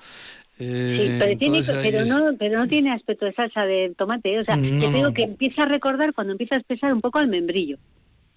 sí, 0.59 0.65
eh, 0.65 1.37
pero, 1.81 2.05
no, 2.05 2.37
pero 2.37 2.59
no 2.59 2.67
tiene 2.67 2.91
aspecto 2.91 3.25
de 3.25 3.33
salsa 3.33 3.65
de 3.65 3.93
tomate. 3.97 4.39
O 4.39 4.43
sea, 4.43 4.57
yo 4.57 4.91
digo 4.91 5.13
que 5.13 5.23
empieza 5.23 5.63
a 5.63 5.67
recordar 5.67 6.13
cuando 6.13 6.33
empieza 6.33 6.55
a 6.55 6.59
espesar 6.59 6.93
un 6.93 7.01
poco 7.01 7.19
al 7.19 7.27
membrillo. 7.27 7.77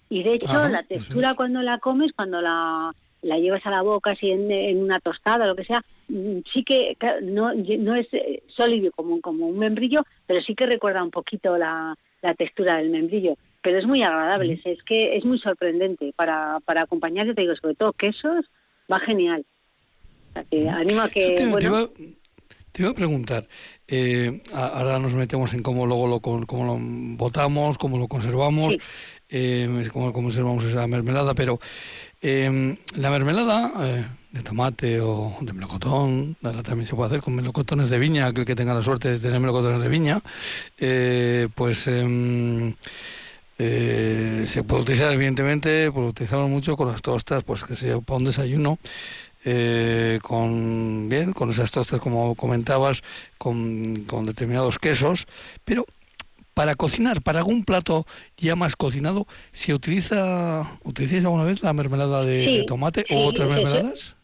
Y 0.09 0.23
de 0.23 0.35
hecho, 0.35 0.69
la 0.69 0.83
textura 0.83 1.33
cuando 1.33 1.61
la 1.61 1.79
comes, 1.79 2.13
cuando 2.13 2.39
la, 2.39 2.89
la 3.21 3.37
llevas 3.37 3.65
a 3.65 3.71
la 3.71 3.81
boca, 3.81 4.11
así 4.11 4.31
en, 4.31 4.77
una 4.77 4.99
tostada 4.99 5.45
o 5.45 5.47
lo 5.49 5.55
que 5.55 5.65
sea, 5.65 5.83
mm, 6.07 6.39
sí 6.53 6.63
que 6.63 6.95
no, 7.23 7.53
no 7.53 7.95
es 7.95 8.07
eh, 8.13 8.43
sólido 8.47 8.91
como, 8.91 9.19
como 9.19 9.47
un 9.47 9.57
membrillo, 9.57 10.03
pero 10.25 10.41
sí 10.41 10.55
que 10.55 10.65
recuerda 10.65 11.03
un 11.03 11.11
poquito 11.11 11.57
la, 11.57 11.97
la 12.21 12.33
textura 12.35 12.77
del 12.77 12.89
membrillo. 12.89 13.35
Pero 13.61 13.79
es 13.79 13.85
muy 13.85 14.01
agradable, 14.01 14.61
es 14.63 14.83
que 14.83 15.17
es 15.17 15.25
muy 15.25 15.39
sorprendente. 15.39 16.13
Para, 16.15 16.59
para 16.65 16.81
acompañar, 16.81 17.25
yo 17.25 17.35
te 17.35 17.41
digo, 17.41 17.55
sobre 17.55 17.75
todo 17.75 17.93
quesos, 17.93 18.45
va 18.91 18.99
genial 18.99 19.45
animo 20.69 21.01
a 21.01 21.09
que... 21.09 21.31
Te, 21.31 21.45
bueno, 21.45 21.89
te, 22.71 22.81
iba, 22.81 22.91
a 22.91 22.93
preguntar, 22.93 23.47
eh, 23.87 24.41
ahora 24.53 24.99
nos 24.99 25.13
metemos 25.13 25.53
en 25.53 25.61
cómo 25.61 25.85
luego 25.85 26.07
lo, 26.07 26.19
cómo 26.19 26.65
lo 26.65 26.77
botamos, 27.17 27.77
cómo 27.77 27.97
lo 27.97 28.07
conservamos, 28.07 28.77
eh, 29.29 29.87
cómo 29.91 30.11
conservamos 30.11 30.63
esa 30.63 30.87
mermelada, 30.87 31.33
pero 31.33 31.59
eh, 32.21 32.75
la 32.95 33.09
mermelada 33.11 34.07
de 34.31 34.41
tomate 34.41 34.99
o 35.01 35.37
de 35.41 35.53
melocotón, 35.53 36.35
también 36.63 36.87
se 36.87 36.95
puede 36.95 37.07
hacer 37.07 37.21
con 37.21 37.35
melocotones 37.35 37.91
de 37.91 37.99
viña, 37.99 38.27
aquel 38.27 38.45
que 38.45 38.55
tenga 38.55 38.73
la 38.73 38.81
suerte 38.81 39.11
de 39.11 39.19
tener 39.19 39.39
melocotones 39.39 39.81
de 39.81 39.89
viña, 39.89 40.21
pues... 41.55 41.87
Em, 41.87 42.73
se 43.55 44.63
puede 44.63 44.81
utilizar 44.81 45.13
evidentemente, 45.13 45.89
pues 45.91 46.09
utilizamos 46.09 46.49
mucho 46.49 46.75
con 46.75 46.89
las 46.89 47.01
tostas, 47.01 47.43
pues 47.43 47.63
que 47.63 47.77
sea 47.77 47.99
para 47.99 48.17
un 48.17 48.25
desayuno, 48.25 48.77
eh, 49.45 50.19
con 50.21 51.09
bien 51.09 51.33
con 51.33 51.49
esas 51.49 51.71
tostas 51.71 51.99
como 51.99 52.35
comentabas 52.35 53.01
con, 53.37 54.03
con, 54.05 54.25
determinados 54.25 54.79
quesos 54.79 55.25
pero 55.65 55.85
para 56.53 56.75
cocinar 56.75 57.21
para 57.21 57.39
algún 57.39 57.65
plato 57.65 58.05
ya 58.37 58.55
más 58.55 58.75
cocinado 58.75 59.25
se 59.51 59.73
utiliza 59.73 60.63
utilizáis 60.83 61.25
alguna 61.25 61.43
vez 61.43 61.61
la 61.61 61.73
mermelada 61.73 62.23
de, 62.23 62.63
tomate 62.67 63.05
o 63.09 63.25
otras 63.25 63.49
mermeladas 63.49 64.15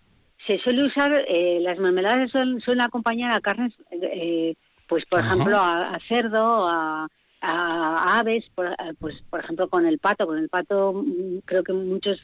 se 0.47 0.57
suele 0.59 0.85
usar 0.85 1.11
eh, 1.27 1.59
las 1.61 1.77
mermeladas 1.79 2.31
suelen, 2.31 2.81
acompañar 2.81 3.33
a 3.33 3.41
carnes 3.41 3.73
eh, 3.91 4.55
pues 4.87 5.05
por 5.05 5.19
ejemplo 5.19 5.57
a, 5.57 5.97
cerdo 6.07 6.67
a 6.67 7.07
a, 7.41 8.19
aves, 8.19 8.45
por, 8.53 8.75
pues 8.99 9.15
por 9.29 9.39
ejemplo 9.39 9.69
con 9.69 9.85
el 9.85 9.97
pato, 9.97 10.27
con 10.27 10.37
el 10.37 10.49
pato 10.49 10.91
mm, 10.93 11.39
creo 11.45 11.63
que 11.63 11.71
muchos 11.71 12.19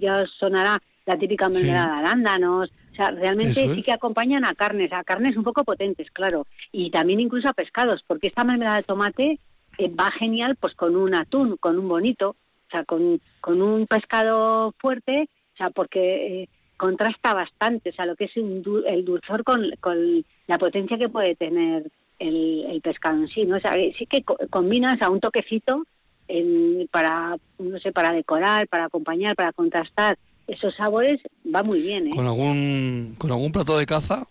ya 0.00 0.24
sonará 0.38 0.80
la 1.10 1.18
típica 1.18 1.48
mermelada 1.48 1.94
de 1.94 1.98
arándanos. 2.00 2.70
O 2.92 2.94
sea, 2.94 3.10
realmente 3.10 3.74
sí 3.74 3.82
que 3.82 3.92
acompañan 3.92 4.44
a 4.44 4.54
carnes, 4.54 4.92
a 4.92 5.04
carnes 5.04 5.36
un 5.36 5.44
poco 5.44 5.64
potentes, 5.64 6.10
claro. 6.10 6.46
Y 6.72 6.90
también 6.90 7.20
incluso 7.20 7.48
a 7.48 7.54
pescados, 7.54 8.04
porque 8.06 8.28
esta 8.28 8.44
mermelada 8.44 8.76
de 8.76 8.82
tomate 8.82 9.38
eh, 9.78 9.88
va 9.88 10.10
genial 10.10 10.56
pues 10.56 10.74
con 10.74 10.96
un 10.96 11.14
atún, 11.14 11.56
con 11.56 11.78
un 11.78 11.88
bonito, 11.88 12.30
o 12.30 12.70
sea, 12.70 12.84
con, 12.84 13.20
con 13.40 13.62
un 13.62 13.86
pescado 13.86 14.74
fuerte, 14.78 15.28
o 15.54 15.56
sea, 15.56 15.70
porque 15.70 16.42
eh, 16.42 16.48
contrasta 16.76 17.34
bastante, 17.34 17.90
o 17.90 17.92
sea, 17.92 18.06
lo 18.06 18.16
que 18.16 18.24
es 18.24 18.36
el 18.36 19.04
dulzor 19.04 19.44
con, 19.44 19.70
con 19.80 20.24
la 20.46 20.58
potencia 20.58 20.98
que 20.98 21.08
puede 21.08 21.36
tener 21.36 21.90
el, 22.18 22.66
el 22.68 22.80
pescado 22.80 23.16
en 23.16 23.28
sí, 23.28 23.44
¿no? 23.44 23.56
O 23.56 23.60
sea, 23.60 23.72
sí 23.96 24.06
que 24.06 24.22
combinas 24.50 25.00
a 25.02 25.10
un 25.10 25.20
toquecito 25.20 25.84
en, 26.28 26.88
para, 26.90 27.36
no 27.58 27.78
sé, 27.78 27.92
para 27.92 28.12
decorar, 28.12 28.68
para 28.68 28.84
acompañar, 28.84 29.34
para 29.34 29.52
contrastar 29.52 30.16
esos 30.50 30.74
sabores 30.74 31.20
va 31.54 31.62
muy 31.62 31.80
bien. 31.80 32.08
¿eh? 32.08 32.10
¿Con 32.14 32.26
algún, 32.26 33.14
¿Con 33.18 33.30
algún 33.30 33.52
plato 33.52 33.78
de 33.78 33.86
caza? 33.86 34.26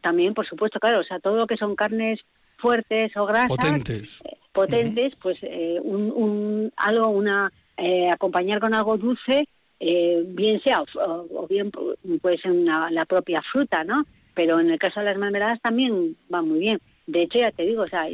También, 0.00 0.34
por 0.34 0.46
supuesto, 0.46 0.78
claro. 0.78 1.00
O 1.00 1.04
sea, 1.04 1.18
todo 1.18 1.36
lo 1.36 1.46
que 1.46 1.56
son 1.56 1.74
carnes 1.74 2.20
fuertes 2.58 3.16
o 3.16 3.26
grasas. 3.26 3.48
Potentes. 3.48 4.20
Eh, 4.24 4.36
potentes, 4.52 5.14
pues 5.20 5.38
eh, 5.42 5.78
un, 5.82 6.12
un, 6.14 6.72
algo, 6.76 7.08
una. 7.08 7.52
Eh, 7.76 8.08
acompañar 8.10 8.60
con 8.60 8.74
algo 8.74 8.96
dulce, 8.96 9.48
bien 9.80 10.60
sea, 10.60 10.82
o, 10.82 11.46
bien 11.48 11.72
puede 12.20 12.38
ser 12.38 12.52
la 12.52 13.04
propia 13.06 13.42
fruta, 13.50 13.82
¿no? 13.82 14.04
Pero 14.34 14.60
en 14.60 14.70
el 14.70 14.78
caso 14.78 15.00
de 15.00 15.06
las 15.06 15.16
mermeladas 15.16 15.60
también 15.60 16.16
va 16.32 16.42
muy 16.42 16.60
bien. 16.60 16.80
De 17.06 17.22
hecho, 17.22 17.38
ya 17.40 17.50
te 17.50 17.64
digo, 17.64 17.82
o 17.82 17.88
sea, 17.88 18.06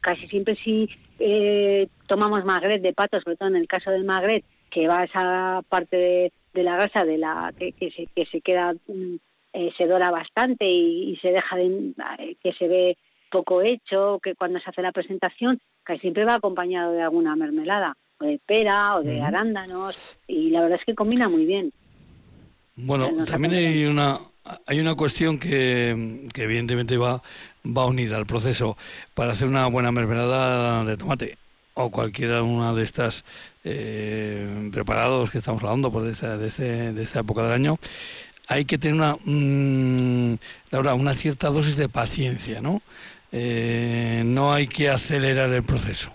casi 0.00 0.26
siempre 0.26 0.56
si 0.56 0.88
tomamos 2.08 2.44
magret 2.44 2.82
de 2.82 2.94
pato, 2.94 3.20
sobre 3.20 3.36
todo 3.36 3.50
en 3.50 3.56
el 3.56 3.68
caso 3.68 3.90
del 3.90 4.04
magret, 4.04 4.44
que 4.72 4.88
va 4.88 5.04
esa 5.04 5.58
parte 5.68 5.96
de, 5.96 6.32
de 6.54 6.62
la 6.62 6.74
grasa 6.76 7.04
de 7.04 7.18
la 7.18 7.52
que, 7.56 7.72
que, 7.72 7.90
se, 7.90 8.06
que 8.06 8.24
se 8.26 8.40
queda 8.40 8.72
mm, 8.72 9.16
eh, 9.52 9.70
se 9.76 9.86
dora 9.86 10.10
bastante 10.10 10.66
y, 10.66 11.16
se 11.20 11.28
deja 11.28 11.56
de, 11.56 11.92
eh, 12.18 12.36
que 12.42 12.52
se 12.54 12.66
ve 12.68 12.96
poco 13.30 13.60
hecho 13.60 14.18
que 14.22 14.34
cuando 14.34 14.58
se 14.58 14.70
hace 14.70 14.82
la 14.82 14.92
presentación 14.92 15.60
casi 15.84 16.00
siempre 16.00 16.24
va 16.24 16.34
acompañado 16.34 16.92
de 16.92 17.02
alguna 17.02 17.36
mermelada 17.36 17.96
o 18.18 18.24
de 18.24 18.40
pera 18.44 18.96
o 18.96 19.02
de 19.02 19.20
arándanos 19.20 20.18
y 20.26 20.50
la 20.50 20.62
verdad 20.62 20.78
es 20.80 20.86
que 20.86 20.94
combina 20.94 21.28
muy 21.28 21.44
bien. 21.44 21.70
Bueno 22.76 23.24
también 23.26 23.54
hay 23.54 23.84
una 23.84 24.20
hay 24.66 24.80
una 24.80 24.94
cuestión 24.94 25.38
que, 25.38 26.28
que 26.32 26.44
evidentemente 26.44 26.96
va 26.96 27.22
va 27.64 27.86
unida 27.86 28.16
al 28.16 28.26
proceso. 28.26 28.76
Para 29.14 29.32
hacer 29.32 29.48
una 29.48 29.66
buena 29.66 29.92
mermelada 29.92 30.84
de 30.84 30.96
tomate 30.96 31.36
o 31.74 31.90
cualquiera 31.90 32.42
una 32.42 32.72
de 32.72 32.84
estas 32.84 33.24
eh, 33.64 34.70
preparados 34.72 35.30
que 35.30 35.38
estamos 35.38 35.62
hablando 35.62 35.90
pues, 35.90 36.04
de, 36.04 36.10
esa, 36.12 36.38
de, 36.38 36.48
ese, 36.48 36.92
de 36.92 37.02
esa 37.02 37.20
época 37.20 37.42
del 37.42 37.52
año, 37.52 37.76
hay 38.48 38.64
que 38.64 38.78
tener 38.78 38.94
una, 38.94 39.16
mm, 39.24 40.38
una 40.94 41.14
cierta 41.14 41.48
dosis 41.48 41.76
de 41.76 41.88
paciencia, 41.88 42.60
¿no? 42.60 42.82
Eh, 43.30 44.22
no 44.26 44.52
hay 44.52 44.66
que 44.66 44.90
acelerar 44.90 45.50
el 45.50 45.62
proceso. 45.62 46.12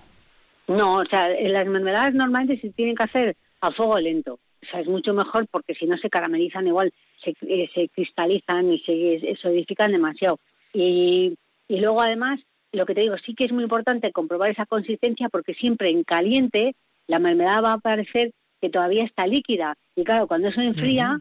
No, 0.68 0.98
o 0.98 1.06
sea, 1.06 1.30
las 1.30 1.66
mermeladas 1.66 2.14
normalmente 2.14 2.60
se 2.60 2.70
tienen 2.70 2.96
que 2.96 3.04
hacer 3.04 3.36
a 3.62 3.72
fuego 3.72 3.98
lento. 4.00 4.40
O 4.62 4.66
sea, 4.70 4.82
es 4.82 4.88
mucho 4.88 5.14
mejor 5.14 5.48
porque 5.50 5.74
si 5.74 5.86
no 5.86 5.98
se 5.98 6.10
caramelizan 6.10 6.68
igual, 6.68 6.94
se, 7.24 7.34
eh, 7.42 7.70
se 7.74 7.90
cristalizan 7.90 8.72
y 8.72 8.80
se 8.80 9.36
solidifican 9.42 9.92
demasiado. 9.92 10.40
Y, 10.74 11.38
y 11.68 11.80
luego 11.80 12.02
además 12.02 12.42
lo 12.72 12.86
que 12.86 12.96
te 12.96 13.02
digo, 13.02 13.18
sí 13.18 13.34
que 13.34 13.46
es 13.46 13.52
muy 13.52 13.64
importante 13.64 14.12
comprobar 14.12 14.52
esa 14.52 14.66
consistencia 14.66 15.30
porque 15.30 15.54
siempre 15.54 15.90
en 15.90 16.04
caliente 16.04 16.76
la 17.08 17.20
mermelada 17.20 17.62
va 17.62 17.74
a 17.74 17.78
parecer 17.80 18.32
que 18.62 18.70
todavía 18.70 19.04
está 19.04 19.28
líquida. 19.28 19.76
Y 19.96 20.04
claro, 20.04 20.28
cuando 20.28 20.50
eso 20.50 20.62
enfría, 20.62 21.20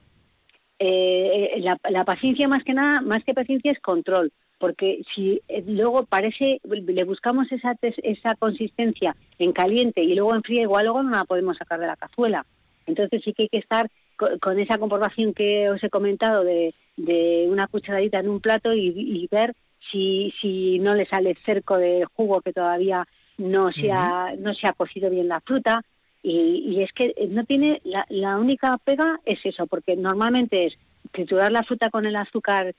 eh, 0.79 1.61
la, 1.61 2.05
paciencia 2.05 2.49
más 2.49 2.65
que 2.65 2.75
nada, 2.75 3.01
más 3.01 3.25
que 3.25 3.35
paciencia 3.35 3.73
es 3.73 3.81
control. 3.81 4.33
porque 4.59 5.03
si 5.15 5.43
eh, 5.49 5.63
luego 5.67 6.07
parece, 6.07 6.61
le 6.65 7.05
buscamos 7.05 7.53
esa, 7.53 7.77
esa 7.83 8.35
consistencia 8.37 9.15
en 9.39 9.53
caliente 9.53 10.03
y 10.03 10.15
luego 10.15 10.35
en 10.35 10.43
fría, 10.43 10.63
igual 10.63 10.85
luego 10.87 11.03
no 11.03 11.11
la 11.11 11.25
podemos 11.25 11.59
sacar 11.59 11.79
de 11.79 11.87
la 11.87 11.97
cazuela. 11.97 12.47
Entonces 12.87 13.23
sí 13.23 13.33
que 13.35 13.45
hay 13.45 13.49
que 13.49 13.59
estar 13.59 13.91
con, 14.41 14.59
esa 14.59 14.79
comprobación 14.79 15.35
que 15.35 15.69
os 15.69 15.83
he 15.83 15.91
comentado 15.91 16.43
de, 16.43 16.73
de 16.97 17.47
una 17.49 17.67
cucharadita 17.67 18.21
en 18.21 18.29
un 18.29 18.41
plato 18.41 18.73
y, 18.73 19.29
ver 19.31 19.55
si, 19.91 20.33
si 20.41 20.79
no 20.79 20.95
le 20.95 21.07
sale 21.07 21.37
cerco 21.45 21.77
de 21.79 22.05
jugo 22.15 22.41
que 22.41 22.53
todavía 22.53 23.07
no 23.39 23.71
se, 23.73 23.93
ha, 23.93 24.35
no 24.39 24.55
se 24.55 24.67
ha 24.67 24.73
cocido 24.73 25.11
bien 25.11 25.29
la 25.29 25.41
fruta. 25.41 25.83
Y, 26.23 26.65
y 26.67 26.83
es 26.83 26.93
que 26.93 27.15
no 27.29 27.45
tiene, 27.45 27.81
la, 27.85 28.05
la 28.09 28.39
única 28.39 28.77
pega 28.79 29.21
es 29.25 29.39
eso, 29.45 29.67
porque 29.67 29.97
normalmente 29.97 30.67
es 30.67 30.79
triturar 31.13 31.53
la 31.53 31.63
fruta 31.63 31.91
con 31.91 32.07
el 32.07 32.17
azúcar 32.17 32.75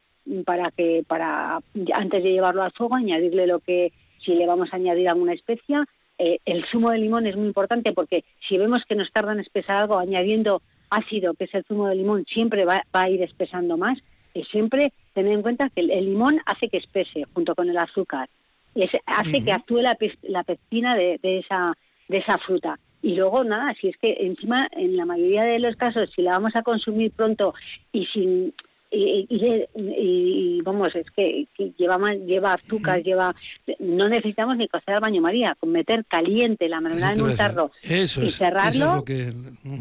para 0.46 0.72
que 0.72 1.04
para 1.08 1.60
antes 1.94 2.24
de 2.24 2.32
llevarlo 2.32 2.64
al 2.64 2.72
fuego 2.72 2.96
añadirle 2.96 3.48
lo 3.48 3.60
que 3.60 3.94
si 4.20 4.34
le 4.34 4.46
vamos 4.46 4.70
a 4.72 4.76
añadir 4.76 5.08
alguna 5.08 5.34
especia 5.34 5.88
eh, 6.18 6.40
el 6.46 6.66
zumo 6.66 6.92
de 6.92 6.98
limón 6.98 7.28
es 7.28 7.36
muy 7.36 7.48
importante 7.48 7.94
porque 7.94 8.24
si 8.48 8.58
vemos 8.58 8.84
que 8.88 8.96
nos 8.96 9.12
tarda 9.12 9.34
en 9.34 9.40
espesar 9.40 9.78
algo 9.78 9.98
añadiendo 9.98 10.62
ácido 10.90 11.34
que 11.34 11.46
es 11.46 11.54
el 11.54 11.64
zumo 11.66 11.88
de 11.88 11.96
limón 11.96 12.26
siempre 12.28 12.66
va, 12.66 12.84
a 12.92 13.10
ir 13.10 13.22
espesando 13.22 13.78
más 13.78 14.00
y 14.34 14.44
siempre 14.44 14.92
tener 15.18 15.34
en 15.34 15.42
cuenta 15.42 15.72
que 15.74 15.82
el, 15.82 16.06
limón 16.06 16.40
hace 16.46 16.70
que 16.70 16.78
espese 16.78 17.24
junto 17.34 17.56
con 17.56 17.68
el 17.68 17.78
azúcar. 17.80 18.30
Y 18.76 18.84
hace 19.08 19.44
que 19.44 19.52
actúe 19.52 19.80
la, 19.80 19.98
la 20.22 20.44
pectina 20.44 20.96
de, 20.96 21.20
de 21.24 21.40
esa 21.40 21.74
de 22.08 22.18
esa 22.20 22.38
fruta. 22.38 22.80
Y 23.02 23.16
luego 23.16 23.44
nada, 23.44 23.74
si 23.82 23.88
es 23.88 23.98
que 23.98 24.16
encima 24.20 24.68
en 24.74 24.96
la 24.96 25.06
mayoría 25.06 25.44
de 25.44 25.60
los 25.60 25.76
casos 25.76 26.12
si 26.16 26.22
la 26.22 26.34
vamos 26.34 26.56
a 26.56 26.62
consumir 26.62 27.12
pronto 27.12 27.56
y 27.92 28.06
sin 28.06 28.54
y, 28.92 29.28
y, 29.30 30.62
vamos, 30.62 30.96
es 30.96 31.10
que, 31.12 31.48
lleva 31.78 31.98
lleva 32.14 32.54
azúcar, 32.54 33.04
lleva 33.04 33.36
no 33.80 34.08
necesitamos 34.08 34.56
ni 34.56 34.68
cocer 34.68 34.94
al 34.94 35.02
baño 35.02 35.22
María, 35.22 35.58
con 35.60 35.72
meter 35.72 36.06
caliente 36.06 36.70
la 36.70 36.80
mermelada 36.80 37.14
en 37.14 37.22
un 37.22 37.36
tarro 37.36 37.72
y 37.84 38.08
cerrarlo 38.08 39.04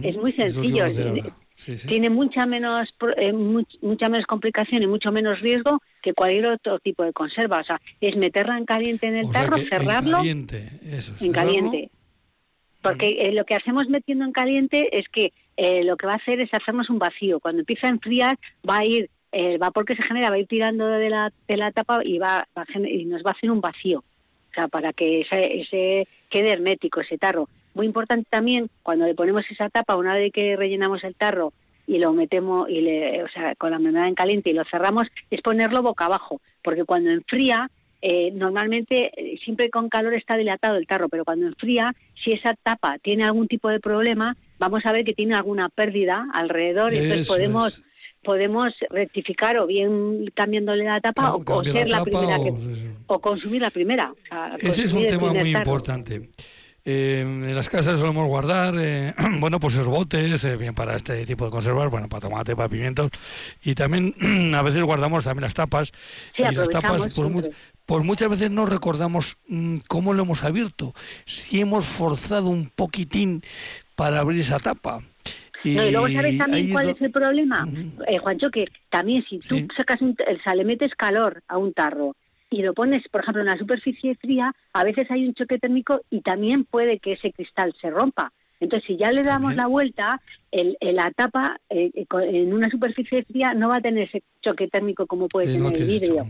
es, 0.02 0.16
muy 0.16 0.32
sencillo. 0.32 0.86
Tiene 1.88 2.10
mucha 2.10 2.44
menos 2.44 2.94
eh, 3.16 3.32
mucha 3.32 4.08
menos 4.08 4.26
complicación 4.26 4.82
y 4.82 4.86
mucho 4.86 5.10
menos 5.10 5.40
riesgo 5.40 5.80
que 6.02 6.12
cualquier 6.12 6.46
otro 6.46 6.78
tipo 6.78 7.02
de 7.02 7.12
conserva. 7.12 7.60
O 7.60 7.64
sea, 7.64 7.80
es 8.00 8.14
meterla 8.16 8.58
en 8.58 8.66
caliente 8.66 9.06
en 9.06 9.16
el 9.16 9.30
tarro, 9.30 9.56
cerrarlo. 9.58 10.18
En 10.18 10.46
caliente, 10.46 10.70
eso. 10.84 11.14
En 11.20 11.32
caliente. 11.32 11.90
Porque 12.82 13.08
eh, 13.20 13.32
lo 13.32 13.44
que 13.44 13.54
hacemos 13.54 13.88
metiendo 13.88 14.24
en 14.24 14.32
caliente 14.32 14.96
es 14.96 15.08
que 15.08 15.32
eh, 15.56 15.82
lo 15.82 15.96
que 15.96 16.06
va 16.06 16.12
a 16.12 16.16
hacer 16.16 16.40
es 16.40 16.52
hacernos 16.52 16.90
un 16.90 16.98
vacío. 16.98 17.40
Cuando 17.40 17.60
empieza 17.60 17.86
a 17.86 17.90
enfriar, 17.90 18.38
va 18.68 18.78
a 18.78 18.84
ir, 18.84 19.10
el 19.32 19.58
vapor 19.58 19.84
que 19.86 19.96
se 19.96 20.02
genera 20.02 20.28
va 20.28 20.36
a 20.36 20.38
ir 20.38 20.46
tirando 20.46 20.86
de 20.86 21.10
la, 21.10 21.32
de 21.48 21.56
la 21.56 21.72
tapa 21.72 22.00
y, 22.04 22.18
va, 22.18 22.46
y 22.88 23.06
nos 23.06 23.24
va 23.24 23.30
a 23.30 23.34
hacer 23.34 23.50
un 23.50 23.60
vacío. 23.60 24.00
O 24.00 24.54
sea, 24.54 24.68
para 24.68 24.92
que 24.92 25.22
ese, 25.22 26.06
quede 26.30 26.52
hermético, 26.52 27.00
ese 27.00 27.18
tarro. 27.18 27.48
Muy 27.76 27.84
importante 27.84 28.26
también, 28.30 28.70
cuando 28.82 29.04
le 29.04 29.14
ponemos 29.14 29.44
esa 29.50 29.68
tapa, 29.68 29.96
una 29.96 30.14
vez 30.14 30.32
que 30.32 30.56
rellenamos 30.56 31.04
el 31.04 31.14
tarro 31.14 31.52
y 31.86 31.98
lo 31.98 32.14
metemos 32.14 32.70
y 32.70 32.80
le, 32.80 33.22
o 33.22 33.28
sea, 33.28 33.54
con 33.54 33.70
la 33.70 33.78
mermelada 33.78 34.08
en 34.08 34.14
caliente 34.14 34.48
y 34.48 34.54
lo 34.54 34.64
cerramos, 34.64 35.08
es 35.30 35.42
ponerlo 35.42 35.82
boca 35.82 36.06
abajo, 36.06 36.40
porque 36.62 36.84
cuando 36.84 37.10
enfría 37.10 37.70
eh, 38.00 38.30
normalmente 38.32 39.12
eh, 39.14 39.36
siempre 39.44 39.68
con 39.68 39.90
calor 39.90 40.14
está 40.14 40.38
dilatado 40.38 40.76
el 40.76 40.86
tarro, 40.86 41.10
pero 41.10 41.26
cuando 41.26 41.48
enfría, 41.48 41.94
si 42.14 42.32
esa 42.32 42.54
tapa 42.54 42.96
tiene 42.98 43.24
algún 43.24 43.46
tipo 43.46 43.68
de 43.68 43.78
problema, 43.78 44.38
vamos 44.58 44.86
a 44.86 44.92
ver 44.92 45.04
que 45.04 45.12
tiene 45.12 45.34
alguna 45.34 45.68
pérdida 45.68 46.26
alrededor 46.32 46.94
y 46.94 46.98
entonces 46.98 47.28
podemos 47.28 47.82
podemos 48.22 48.74
rectificar 48.90 49.58
o 49.58 49.66
bien 49.66 50.32
cambiándole 50.34 50.84
la 50.84 51.00
tapa 51.00 51.34
o, 51.34 51.62
ser 51.62 51.88
la, 51.88 52.02
primera 52.02 52.38
o, 53.06 53.20
consumir 53.20 53.62
la 53.62 53.70
primera. 53.70 54.12
Ese 54.58 54.84
es 54.84 54.92
un 54.94 55.06
tema 55.06 55.32
muy 55.32 55.54
importante. 55.54 56.30
Eh, 56.88 57.22
en 57.22 57.52
las 57.56 57.68
casas 57.68 57.98
solemos 57.98 58.28
guardar, 58.28 58.76
eh, 58.78 59.12
bueno, 59.40 59.58
pues 59.58 59.74
esos 59.74 59.88
botes, 59.88 60.44
eh, 60.44 60.56
bien 60.56 60.72
para 60.72 60.94
este 60.94 61.26
tipo 61.26 61.44
de 61.44 61.50
conservar, 61.50 61.88
bueno, 61.88 62.08
para 62.08 62.20
tomate, 62.20 62.54
para 62.54 62.68
pimientos, 62.68 63.10
y 63.64 63.74
también 63.74 64.14
a 64.54 64.62
veces 64.62 64.84
guardamos 64.84 65.24
también 65.24 65.42
las 65.42 65.54
tapas, 65.54 65.92
y 66.38 66.42
las 66.42 66.68
tapas, 66.68 67.08
pues, 67.12 67.50
pues, 67.84 68.04
muchas 68.04 68.30
veces 68.30 68.52
no 68.52 68.66
recordamos 68.66 69.36
mm, 69.48 69.78
cómo 69.88 70.14
lo 70.14 70.22
hemos 70.22 70.44
abierto, 70.44 70.94
si 71.24 71.60
hemos 71.60 71.84
forzado 71.84 72.46
un 72.46 72.70
poquitín 72.70 73.42
para 73.96 74.20
abrir 74.20 74.42
esa 74.42 74.60
tapa. 74.60 75.00
Y, 75.64 75.74
no, 75.74 75.86
y 75.86 75.90
luego 75.90 76.08
sabes 76.08 76.38
también 76.38 76.70
cuál 76.70 76.90
es 76.90 77.02
el 77.02 77.10
problema, 77.10 77.66
Juancho, 78.22 78.48
que 78.50 78.66
también 78.90 79.24
si 79.28 79.40
tú 79.40 79.66
sacas 79.76 80.00
un, 80.02 80.10
o 80.10 80.42
sea, 80.44 80.54
le 80.54 80.64
metes 80.64 80.94
calor 80.94 81.42
a 81.48 81.58
un 81.58 81.72
tarro 81.72 82.14
y 82.50 82.62
lo 82.62 82.74
pones, 82.74 83.06
por 83.08 83.22
ejemplo, 83.22 83.42
en 83.42 83.48
una 83.48 83.58
superficie 83.58 84.14
fría, 84.16 84.54
a 84.72 84.84
veces 84.84 85.10
hay 85.10 85.26
un 85.26 85.34
choque 85.34 85.58
térmico 85.58 86.00
y 86.10 86.20
también 86.20 86.64
puede 86.64 86.98
que 86.98 87.12
ese 87.12 87.32
cristal 87.32 87.74
se 87.80 87.90
rompa. 87.90 88.32
Entonces, 88.60 88.86
si 88.86 88.96
ya 88.96 89.12
le 89.12 89.22
damos 89.22 89.54
la 89.54 89.66
vuelta, 89.66 90.20
el, 90.50 90.78
la 90.80 91.10
tapa 91.10 91.60
eh, 91.68 91.90
eh, 91.94 92.06
en 92.10 92.54
una 92.54 92.70
superficie 92.70 93.24
fría 93.24 93.52
no 93.52 93.68
va 93.68 93.76
a 93.76 93.80
tener 93.80 94.04
ese 94.04 94.22
choque 94.40 94.68
térmico 94.68 95.06
como 95.06 95.28
puede 95.28 95.52
tener 95.52 95.76
el 95.76 95.86
vidrio. 95.86 96.26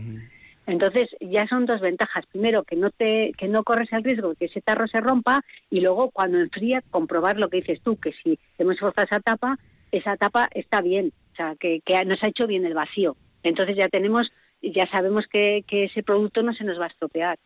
Entonces, 0.65 1.15
ya 1.21 1.47
son 1.47 1.65
dos 1.65 1.79
ventajas. 1.79 2.25
Primero, 2.25 2.63
que 2.63 2.75
no 2.75 2.89
te 2.89 3.31
que 3.37 3.47
no 3.47 3.63
corres 3.63 3.93
el 3.93 4.03
riesgo 4.03 4.29
de 4.29 4.35
que 4.35 4.45
ese 4.45 4.61
tarro 4.61 4.87
se 4.87 4.99
rompa 4.99 5.41
y 5.69 5.79
luego, 5.79 6.11
cuando 6.11 6.39
enfría, 6.39 6.83
comprobar 6.91 7.39
lo 7.39 7.49
que 7.49 7.57
dices 7.57 7.79
tú, 7.81 7.95
que 7.95 8.11
si 8.11 8.37
hemos 8.57 8.77
forzado 8.77 9.05
esa 9.05 9.21
tapa, 9.21 9.57
esa 9.93 10.17
tapa 10.17 10.49
está 10.53 10.81
bien, 10.81 11.13
o 11.31 11.35
sea, 11.37 11.55
que, 11.57 11.79
que 11.85 12.03
nos 12.03 12.21
ha 12.21 12.27
hecho 12.27 12.47
bien 12.47 12.65
el 12.65 12.73
vacío. 12.73 13.15
Entonces 13.43 13.77
ya 13.77 13.87
tenemos 13.87 14.33
ya 14.61 14.87
sabemos 14.87 15.25
que, 15.27 15.63
ese 15.69 16.03
producto 16.03 16.41
no 16.41 16.53
se 16.53 16.63
nos 16.63 16.79
va 16.79 16.85
a 16.85 16.89
estropear. 16.89 17.37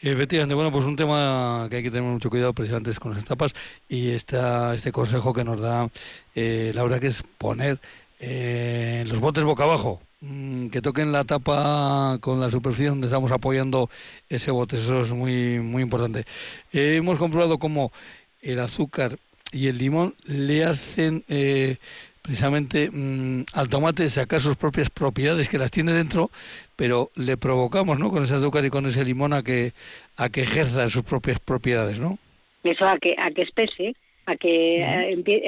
Efectivamente, 0.00 0.54
bueno, 0.54 0.70
pues 0.70 0.84
un 0.84 0.94
tema 0.94 1.66
que 1.68 1.76
hay 1.76 1.82
que 1.82 1.90
tener 1.90 2.08
mucho 2.08 2.30
cuidado 2.30 2.52
precisamente 2.52 2.94
con 3.00 3.14
las 3.14 3.24
tapas 3.24 3.52
y 3.88 4.10
esta, 4.10 4.72
este 4.74 4.92
consejo 4.92 5.34
que 5.34 5.42
nos 5.42 5.60
da 5.60 5.88
eh, 6.36 6.70
Laura, 6.72 7.00
que 7.00 7.08
es 7.08 7.24
poner 7.36 7.80
eh, 8.20 9.04
los 9.08 9.18
botes 9.18 9.42
boca 9.42 9.64
abajo, 9.64 10.00
mm, 10.20 10.68
que 10.68 10.80
toquen 10.82 11.10
la 11.10 11.24
tapa 11.24 12.18
con 12.20 12.38
la 12.38 12.48
superficie 12.48 12.90
donde 12.90 13.08
estamos 13.08 13.32
apoyando 13.32 13.90
ese 14.28 14.52
bote, 14.52 14.76
eso 14.76 15.02
es 15.02 15.12
muy, 15.12 15.58
muy 15.58 15.82
importante. 15.82 16.24
Eh, 16.72 16.96
hemos 16.96 17.18
comprobado 17.18 17.58
cómo 17.58 17.90
el 18.40 18.60
azúcar 18.60 19.18
y 19.50 19.66
el 19.66 19.78
limón 19.78 20.14
le 20.26 20.64
hacen 20.64 21.24
precisamente 22.28 22.90
mm, 22.92 23.44
al 23.54 23.70
tomate 23.70 24.06
sacar 24.10 24.38
sus 24.38 24.54
propias 24.54 24.90
propiedades 24.90 25.48
que 25.48 25.56
las 25.56 25.70
tiene 25.70 25.94
dentro, 25.94 26.30
pero 26.76 27.10
le 27.14 27.38
provocamos, 27.38 27.98
¿no? 27.98 28.10
Con 28.10 28.22
ese 28.22 28.34
azúcar 28.34 28.66
y 28.66 28.68
con 28.68 28.84
ese 28.84 29.02
limón 29.02 29.32
a 29.32 29.42
que 29.42 29.72
a 30.18 30.28
que 30.28 30.42
ejerza 30.42 30.86
sus 30.88 31.04
propias 31.04 31.40
propiedades, 31.40 32.00
¿no? 32.00 32.18
Eso 32.64 32.86
a 32.86 32.98
que 32.98 33.16
a 33.16 33.30
que 33.30 33.40
espese, 33.40 33.94
a 34.26 34.36
que 34.36 34.84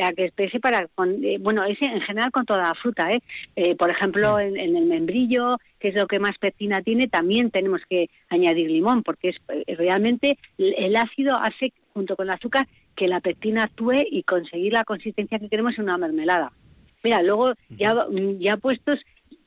a, 0.02 0.12
que 0.14 0.24
espese 0.24 0.58
para 0.58 0.88
eh, 1.22 1.36
bueno, 1.38 1.64
ese 1.64 1.84
en 1.84 2.00
general 2.00 2.30
con 2.30 2.46
toda 2.46 2.62
la 2.62 2.74
fruta, 2.74 3.12
¿eh? 3.12 3.20
eh 3.56 3.74
por 3.74 3.90
ejemplo, 3.90 4.40
en, 4.40 4.56
el 4.58 4.86
membrillo, 4.86 5.58
que 5.78 5.88
es 5.88 5.94
lo 5.94 6.06
que 6.06 6.18
más 6.18 6.38
pectina 6.38 6.80
tiene, 6.80 7.08
también 7.08 7.50
tenemos 7.50 7.82
que 7.90 8.08
añadir 8.30 8.70
limón 8.70 9.02
porque 9.02 9.28
es 9.28 9.36
eh, 9.50 9.76
realmente 9.76 10.38
el 10.56 10.96
ácido 10.96 11.36
hace 11.36 11.74
junto 11.92 12.16
con 12.16 12.26
el 12.26 12.32
azúcar 12.32 12.66
que 12.96 13.06
la 13.06 13.20
pectina 13.20 13.64
actúe 13.64 14.02
y 14.10 14.22
conseguir 14.22 14.72
la 14.72 14.84
consistencia 14.84 15.38
que 15.38 15.50
queremos 15.50 15.76
en 15.76 15.84
una 15.84 15.98
mermelada. 15.98 16.52
Mira, 17.02 17.22
luego 17.22 17.54
ya, 17.70 18.06
ya 18.38 18.56
puestos, 18.56 19.00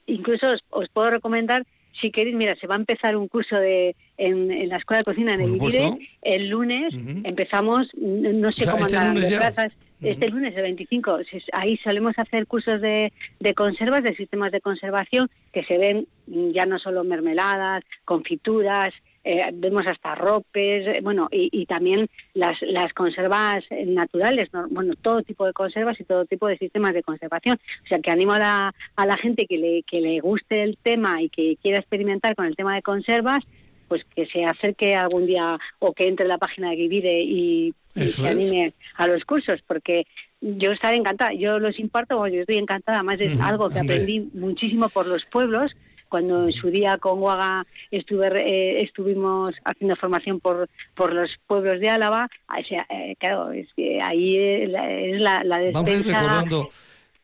incluso 0.06 0.48
os, 0.70 0.90
puedo 0.90 1.12
recomendar, 1.12 1.66
si 2.02 2.12
queréis, 2.12 2.36
mira, 2.36 2.56
se 2.56 2.68
va 2.68 2.76
a 2.76 2.80
empezar 2.80 3.16
un 3.16 3.28
curso 3.28 3.56
de 3.56 3.96
en, 4.18 4.70
la 4.70 4.78
Escuela 4.78 5.00
de 5.00 5.04
Cocina 5.04 5.34
en 5.34 5.42
el 5.42 6.00
el 6.22 6.50
lunes, 6.50 6.94
empezamos, 7.24 7.94
no 7.96 8.52
sé 8.52 8.66
cómo 8.66 8.86
este 8.86 8.98
andar 8.98 9.24
de 9.24 9.38
plazas, 9.38 9.74
este 10.02 10.30
lunes, 10.30 10.56
el 10.56 10.64
25, 10.64 11.20
ahí 11.54 11.78
solemos 11.78 12.14
hacer 12.18 12.46
cursos 12.48 12.82
de, 12.82 13.14
de 13.40 13.54
conservas, 13.54 14.04
de 14.04 14.16
sistemas 14.16 14.52
de 14.52 14.60
conservación, 14.60 15.30
que 15.54 15.64
se 15.64 15.78
ven 15.78 16.08
ya 16.28 16.66
no 16.66 16.80
solo 16.80 17.04
mermeladas, 17.04 17.84
confituras, 18.04 18.94
eh, 19.24 19.50
vemos 19.54 19.86
hasta 19.88 20.16
ropes, 20.16 20.88
eh, 20.88 21.00
bueno, 21.02 21.30
y, 21.32 21.66
también 21.66 22.10
las, 22.34 22.62
las 22.62 22.94
conservas 22.94 23.64
naturales, 23.86 24.50
bueno, 24.70 24.94
todo 25.02 25.24
tipo 25.24 25.46
de 25.46 25.54
conservas 25.54 26.00
y 26.00 26.04
todo 26.04 26.26
tipo 26.26 26.48
de 26.48 26.58
sistemas 26.58 26.94
de 26.94 27.04
conservación. 27.04 27.60
O 27.84 27.88
sea, 27.88 28.00
que 28.00 28.12
animo 28.12 28.34
a 28.34 28.40
la, 28.40 28.76
a 28.96 29.06
la 29.06 29.18
gente 29.18 29.46
que 29.48 29.58
le, 29.58 29.84
que 29.84 30.02
le 30.02 30.20
guste 30.20 30.64
el 30.64 30.78
tema 30.78 31.22
y 31.22 31.30
que 31.30 31.58
quiera 31.62 31.80
experimentar 31.80 32.36
con 32.36 32.46
el 32.46 32.56
tema 32.56 32.76
de 32.76 32.82
conservas, 32.82 33.44
pues 33.88 34.04
que 34.16 34.26
se 34.26 34.44
acerque 34.44 34.96
algún 34.96 35.26
día 35.26 35.60
o 35.80 35.94
que 35.94 36.08
entre 36.08 36.24
en 36.24 36.30
la 36.30 36.38
página 36.38 36.72
de 36.72 36.78
Givide 36.78 37.22
y, 37.22 37.74
se 38.08 38.28
anime 38.28 38.74
a 38.96 39.06
los 39.06 39.24
cursos, 39.24 39.62
porque 39.68 40.08
yo 40.42 40.72
estaré 40.72 40.98
encantada, 40.98 41.32
yo 41.34 41.60
los 41.60 41.80
imparto, 41.80 42.26
yo 42.28 42.42
estoy 42.42 42.58
encantada, 42.58 42.98
además 42.98 43.22
es 43.22 43.40
algo 43.40 43.70
que 43.70 43.80
aprendí 43.80 44.32
muchísimo 44.34 44.90
por 44.90 45.06
los 45.06 45.26
pueblos, 45.26 45.76
cuando 46.14 46.44
en 46.44 46.52
su 46.52 46.70
día 46.70 47.00
con 47.00 47.20
Guaga 47.20 47.66
estuve, 47.90 48.28
eh, 48.38 48.84
estuvimos 48.84 49.56
haciendo 49.66 49.96
formación 49.96 50.40
por, 50.40 50.70
por 50.94 51.12
los 51.12 51.32
pueblos 51.48 51.80
de 51.80 51.90
Álava, 51.90 52.30
eh, 52.60 53.16
claro, 53.18 53.52
es 53.52 53.68
que 53.76 54.00
ahí 54.00 54.38
es 54.38 54.70
la, 54.70 55.44
la 55.44 55.72
Vamos 55.72 55.90
recordando 55.90 56.70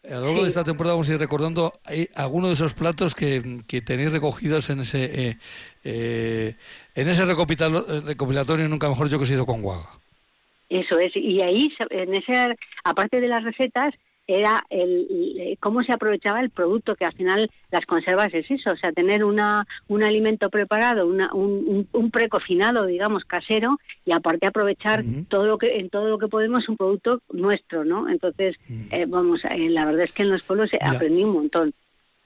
a 0.04 0.16
lo 0.16 0.26
largo 0.26 0.42
de 0.42 0.48
esta 0.48 0.64
temporada 0.64 0.96
vamos 0.96 1.08
a 1.08 1.14
ir 1.14 1.20
recordando 1.20 1.74
algunos 2.16 2.50
de 2.50 2.54
esos 2.56 2.74
platos 2.74 3.14
que, 3.14 3.62
que 3.68 3.82
tenéis 3.82 4.12
recogidos 4.12 4.72
en 4.72 4.80
ese 4.80 5.04
eh, 5.04 5.38
eh, 5.84 6.56
en 6.96 7.10
ese 7.10 7.26
recopilatorio, 7.26 8.68
nunca 8.68 8.90
mejor 8.90 9.08
yo 9.08 9.20
que 9.20 9.28
se 9.28 9.36
hizo 9.36 9.46
con 9.46 9.62
Guaga. 9.62 9.90
Eso 10.68 10.98
es, 10.98 11.16
y 11.16 11.42
ahí, 11.42 11.72
en 11.92 12.16
ese, 12.16 12.56
aparte 12.84 13.22
de 13.22 13.28
las 13.28 13.44
recetas, 13.44 13.94
era 14.30 14.64
el, 14.70 15.58
cómo 15.60 15.82
se 15.84 15.92
aprovechaba 15.92 16.40
el 16.40 16.52
producto, 16.52 16.96
que 16.96 17.06
al 17.06 17.14
final 17.14 17.50
las 17.72 17.86
conservas 17.88 18.32
es 18.34 18.50
eso, 18.52 18.72
o 18.72 18.76
sea, 18.76 18.92
tener 18.92 19.24
una, 19.24 19.66
un 19.88 20.04
alimento 20.04 20.52
preparado, 20.52 21.08
una, 21.08 21.34
un, 21.34 21.88
un, 21.92 22.12
precocinado, 22.12 22.86
digamos, 22.86 23.26
casero, 23.26 23.80
y 24.06 24.12
aparte 24.12 24.46
aprovechar 24.46 25.04
todo 25.30 25.48
lo 25.48 25.58
que 25.58 25.80
en 25.80 25.90
todo 25.90 26.10
lo 26.10 26.20
que 26.20 26.28
podemos 26.28 26.70
un 26.70 26.78
producto 26.78 27.22
nuestro, 27.32 27.84
¿no? 27.84 28.08
Entonces, 28.08 28.56
eh, 28.92 29.06
vamos, 29.08 29.44
eh, 29.46 29.70
la 29.70 29.86
verdad 29.86 30.04
es 30.04 30.12
que 30.12 30.22
en 30.22 30.30
los 30.30 30.44
pueblos 30.44 30.70
aprendí 30.80 31.24
un 31.24 31.34
montón. 31.34 31.74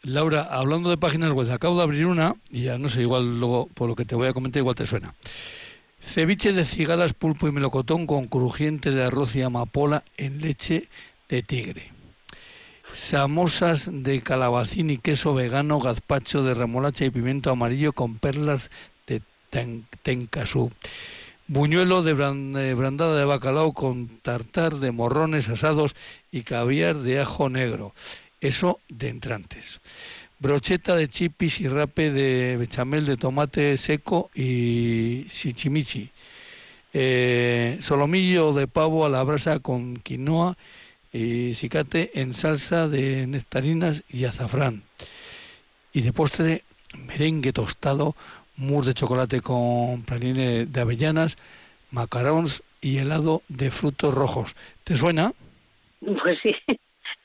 Laura, 0.04 0.44
hablando 0.44 0.90
de 0.90 0.98
páginas 0.98 1.32
web, 1.32 1.50
acabo 1.52 1.78
de 1.78 1.84
abrir 1.84 2.06
una 2.06 2.36
y 2.52 2.64
ya 2.64 2.78
no 2.78 2.90
sé, 2.90 3.02
igual 3.02 3.40
luego 3.40 3.70
por 3.74 3.88
lo 3.88 3.96
que 3.96 4.04
te 4.04 4.16
voy 4.16 4.28
a 4.28 4.34
comentar, 4.34 4.60
igual 4.60 4.76
te 4.76 4.86
suena. 4.86 5.14
Ceviche 6.02 6.52
de 6.52 6.66
cigalas, 6.66 7.14
pulpo 7.14 7.48
y 7.48 7.54
melocotón 7.54 8.06
con 8.06 8.28
crujiente 8.28 8.92
de 8.92 9.04
arroz 9.04 9.38
y 9.38 9.42
amapola 9.42 10.04
en 10.18 10.42
leche 10.42 10.90
de 11.30 11.44
tigre. 11.44 11.93
Samosas 12.94 13.90
de 13.92 14.22
calabacín 14.22 14.92
y 14.92 14.98
queso 14.98 15.34
vegano, 15.34 15.80
gazpacho 15.80 16.44
de 16.44 16.54
remolacha 16.54 17.06
y 17.06 17.10
pimiento 17.10 17.50
amarillo 17.50 17.92
con 17.92 18.18
perlas 18.18 18.70
de 19.08 19.22
tencasú. 20.04 20.72
Buñuelo 21.48 22.04
de 22.04 22.14
brandada 22.14 23.18
de 23.18 23.26
bacalao 23.26 23.74
con 23.74 24.08
tartar 24.08 24.76
de 24.76 24.92
morrones 24.92 25.50
asados 25.50 25.96
y 26.32 26.44
caviar 26.44 26.98
de 26.98 27.20
ajo 27.20 27.50
negro. 27.50 27.94
Eso 28.42 28.80
de 28.90 29.10
entrantes. 29.10 29.82
Brocheta 30.38 30.96
de 30.96 31.08
chipis 31.08 31.62
y 31.62 31.68
rape 31.68 32.12
de 32.12 32.58
bechamel 32.58 33.06
de 33.06 33.18
tomate 33.18 33.78
seco 33.78 34.30
y 34.36 35.26
chichimichi. 35.26 36.12
Eh, 36.94 37.78
solomillo 37.82 38.54
de 38.54 38.68
pavo 38.68 39.04
a 39.04 39.10
la 39.10 39.24
brasa 39.24 39.60
con 39.60 39.96
quinoa 39.96 40.56
y 41.14 41.54
cicate 41.54 42.20
en 42.20 42.34
salsa 42.34 42.90
de 42.90 43.28
nectarinas 43.28 44.04
y 44.10 44.26
azafrán. 44.26 44.84
Y 45.94 46.02
de 46.02 46.12
postre, 46.12 46.64
merengue 47.08 47.54
tostado, 47.54 48.16
mousse 48.58 48.88
de 48.88 48.94
chocolate 48.96 49.42
con 49.42 50.02
praline 50.04 50.66
de 50.66 50.82
avellanas, 50.82 51.38
macarons 51.92 52.64
y 52.82 52.98
helado 52.98 53.44
de 53.48 53.70
frutos 53.70 54.14
rojos. 54.14 54.56
¿Te 54.84 54.96
suena? 54.96 55.34
Pues 56.00 56.40
sí. 56.42 56.54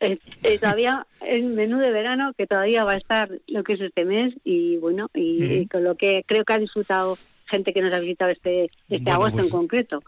todavía 0.61 1.07
el 1.21 1.45
menú 1.45 1.79
de 1.79 1.91
verano 1.91 2.33
que 2.37 2.47
todavía 2.47 2.85
va 2.85 2.93
a 2.93 2.99
estar 2.99 3.31
lo 3.49 3.65
que 3.65 3.73
es 3.73 3.81
este 3.81 4.05
mes 4.05 4.35
y 4.45 4.77
bueno 4.77 5.11
y, 5.13 5.67
con 5.67 5.83
lo 5.83 5.97
que 5.97 6.23
creo 6.27 6.45
que 6.45 6.53
ha 6.53 6.59
disfrutado 6.59 7.19
gente 7.47 7.73
que 7.73 7.81
nos 7.81 7.93
ha 7.93 7.99
visitado 7.99 8.31
este 8.31 8.71
este 8.89 9.11
agosto 9.11 9.39
en 9.39 9.45
pues 9.45 9.53
concreto 9.53 10.03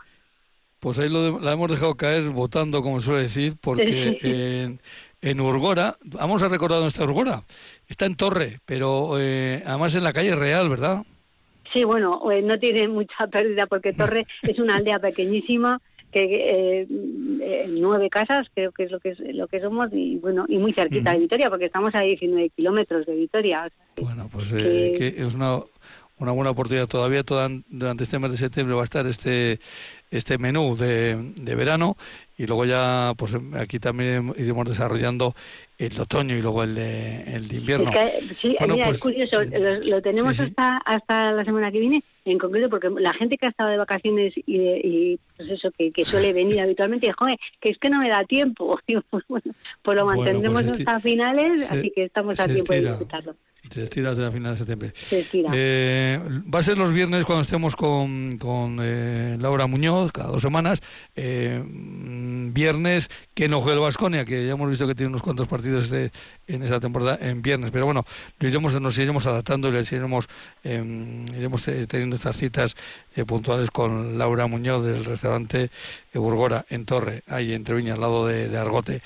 pues 0.80 0.98
ahí 0.98 1.08
lo 1.08 1.38
la 1.38 1.52
hemos 1.52 1.70
dejado 1.70 1.94
caer 1.94 2.24
votando, 2.30 2.82
como 2.82 3.00
suele 3.00 3.22
decir, 3.22 3.54
porque 3.60 4.18
en, 4.22 4.80
en, 5.20 5.40
Urgora, 5.40 5.96
vamos 6.04 6.42
a 6.42 6.48
recordar 6.48 6.78
dónde 6.78 6.88
está 6.88 7.04
Urgora, 7.04 7.44
está 7.88 8.06
en 8.06 8.16
Torre, 8.16 8.60
pero 8.64 9.20
eh, 9.20 9.62
además 9.66 9.94
en 9.94 10.04
la 10.04 10.12
calle 10.12 10.34
Real, 10.34 10.68
¿verdad? 10.68 11.04
Sí, 11.72 11.84
bueno, 11.84 12.30
eh, 12.32 12.42
no 12.42 12.58
tiene 12.58 12.88
mucha 12.88 13.26
pérdida 13.28 13.66
porque 13.66 13.92
Torre 13.92 14.26
es 14.42 14.58
una 14.58 14.76
aldea 14.76 14.98
pequeñísima 14.98 15.80
que 16.10 16.24
eh, 16.24 16.86
eh, 17.40 17.66
nueve 17.68 18.10
casas 18.10 18.48
creo 18.52 18.72
que 18.72 18.82
es 18.82 18.90
lo 18.90 18.98
que 18.98 19.10
es 19.10 19.20
lo 19.20 19.46
que 19.46 19.60
somos 19.60 19.90
y 19.92 20.16
bueno 20.16 20.44
y 20.48 20.58
muy 20.58 20.72
cerquita 20.72 21.12
de 21.12 21.20
Vitoria 21.20 21.48
porque 21.48 21.66
estamos 21.66 21.94
a 21.94 22.00
19 22.00 22.50
kilómetros 22.50 23.06
de 23.06 23.14
Vitoria 23.14 23.70
bueno 23.94 24.28
pues 24.32 24.48
que 24.48 25.14
es 25.16 25.34
una 25.36 25.60
una 26.20 26.33
buena 26.33 26.50
oportunidad 26.50 26.87
todavía 26.87 27.22
durante 27.22 28.04
este 28.04 28.18
mes 28.18 28.30
de 28.30 28.37
septiembre 28.37 28.74
va 28.74 28.83
a 28.83 28.85
estar 28.85 29.06
este 29.06 29.59
este 30.11 30.38
menú 30.38 30.76
de, 30.76 31.16
de 31.37 31.54
verano 31.54 31.96
y 32.37 32.46
luego 32.46 32.64
ya 32.64 33.12
pues 33.16 33.37
aquí 33.54 33.78
también 33.78 34.35
iremos 34.37 34.68
desarrollando 34.68 35.35
el 35.78 35.98
otoño 35.98 36.37
y 36.37 36.42
luego 36.42 36.62
el 36.62 36.74
de, 36.74 37.22
el 37.35 37.48
de 37.48 37.56
invierno. 37.56 37.90
sí, 38.40 38.56
mira, 38.66 38.74
es 38.74 38.87
pues, 38.87 39.00
curioso, 39.00 39.42
lo, 39.42 40.02
tenemos 40.02 40.38
hasta 40.40 40.78
hasta 40.78 41.33
la 41.33 41.44
semana 41.44 41.72
que 41.72 41.80
viene 41.80 42.02
en 42.24 42.38
concreto 42.38 42.68
porque 42.68 42.90
la 42.98 43.14
gente 43.14 43.38
que 43.38 43.46
ha 43.46 43.50
estado 43.50 43.70
de 43.70 43.78
vacaciones 43.78 44.35
y, 44.37 44.56
y 44.56 45.18
pues 45.37 45.48
eso 45.50 45.70
que, 45.70 45.90
que, 45.90 46.04
suele 46.04 46.33
venir 46.35 46.61
habitualmente 46.61 47.06
dice, 47.06 47.16
joder, 47.18 47.38
que 47.61 47.70
es 47.70 47.78
que 47.78 47.88
no 47.88 47.98
me 47.98 48.11
da 48.11 48.24
tiempo, 48.24 48.78
pues, 49.11 49.24
bueno, 49.28 49.54
pues 49.83 49.96
lo 49.96 50.04
pues 50.04 50.16
mantendremos 50.16 50.64
hasta 50.64 51.00
finales, 51.00 51.70
así 51.70 51.90
que 51.90 52.04
estamos 52.04 52.38
a 52.40 52.46
tiempo 52.46 52.72
de 52.72 52.80
disfrutarlo. 52.80 53.37
Se 53.68 53.83
estira 53.83 54.11
hasta 54.11 54.23
la 54.23 54.33
final 54.33 54.53
de 54.53 54.59
septiembre. 54.59 54.92
Eh, 55.53 56.18
va 56.53 56.61
a 56.61 56.62
ser 56.62 56.79
los 56.79 56.92
viernes 56.92 57.25
cuando 57.25 57.42
estemos 57.42 57.77
con, 57.77 58.38
con 58.38 58.79
eh, 58.81 59.37
Laura 59.38 59.66
Muñoz, 59.66 60.12
cada 60.12 60.29
dos 60.29 60.42
semanas. 60.42 60.81
Eh, 61.14 61.62
viernes 62.53 63.11
que 63.35 63.49
no 63.49 63.61
juega 63.61 63.75
el 63.75 63.81
Vasconia, 63.81 64.25
que 64.25 64.46
ya 64.46 64.53
hemos 64.53 64.70
visto 64.70 64.87
que 64.87 64.94
tiene 64.94 65.09
unos 65.09 65.23
cuantos 65.23 65.46
partidos 65.46 65.90
de, 65.90 66.11
en 66.46 66.62
esa 66.62 66.81
temporada 66.81 67.18
en 67.20 67.42
viernes. 67.42 67.70
Pero 67.70 67.85
bueno, 67.85 68.07
lo 68.38 68.49
iremos, 68.49 68.81
nos 68.81 68.96
iremos 68.99 69.27
adaptando 69.27 69.68
y 69.68 69.73
les 69.73 69.92
iremos, 69.92 70.27
em, 70.64 71.27
iremos 71.37 71.62
teniendo 71.87 72.16
estas 72.16 72.38
citas 72.38 72.75
puntuales 73.27 73.70
con 73.70 74.16
Laura 74.16 74.46
Muñoz 74.46 74.85
del 74.85 75.05
restaurante 75.05 75.70
Burgora 76.14 76.64
en 76.70 76.87
Torre, 76.87 77.23
ahí 77.29 77.53
en 77.53 77.64
Treviño, 77.64 77.92
al 77.94 78.01
lado 78.01 78.27
de, 78.27 78.49
de 78.49 78.59
Argote. 78.59 79.03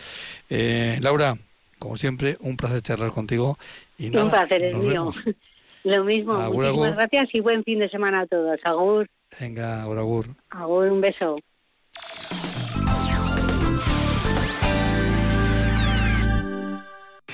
Laura 1.00 1.36
como 1.78 1.96
siempre, 1.96 2.36
un 2.40 2.56
placer 2.56 2.82
charlar 2.82 3.10
contigo. 3.10 3.58
Y 3.98 4.14
un 4.16 4.30
placer 4.30 4.62
es 4.62 4.76
mío. 4.76 5.10
Lo 5.84 6.02
mismo, 6.02 6.34
muchísimas 6.50 6.96
gracias 6.96 7.28
y 7.34 7.40
buen 7.40 7.62
fin 7.62 7.78
de 7.78 7.90
semana 7.90 8.20
a 8.20 8.26
todos. 8.26 8.58
Agur. 8.64 9.06
Venga, 9.38 9.82
agur, 9.82 9.98
agur. 9.98 10.26
Agur, 10.48 10.90
un 10.90 11.00
beso. 11.02 11.36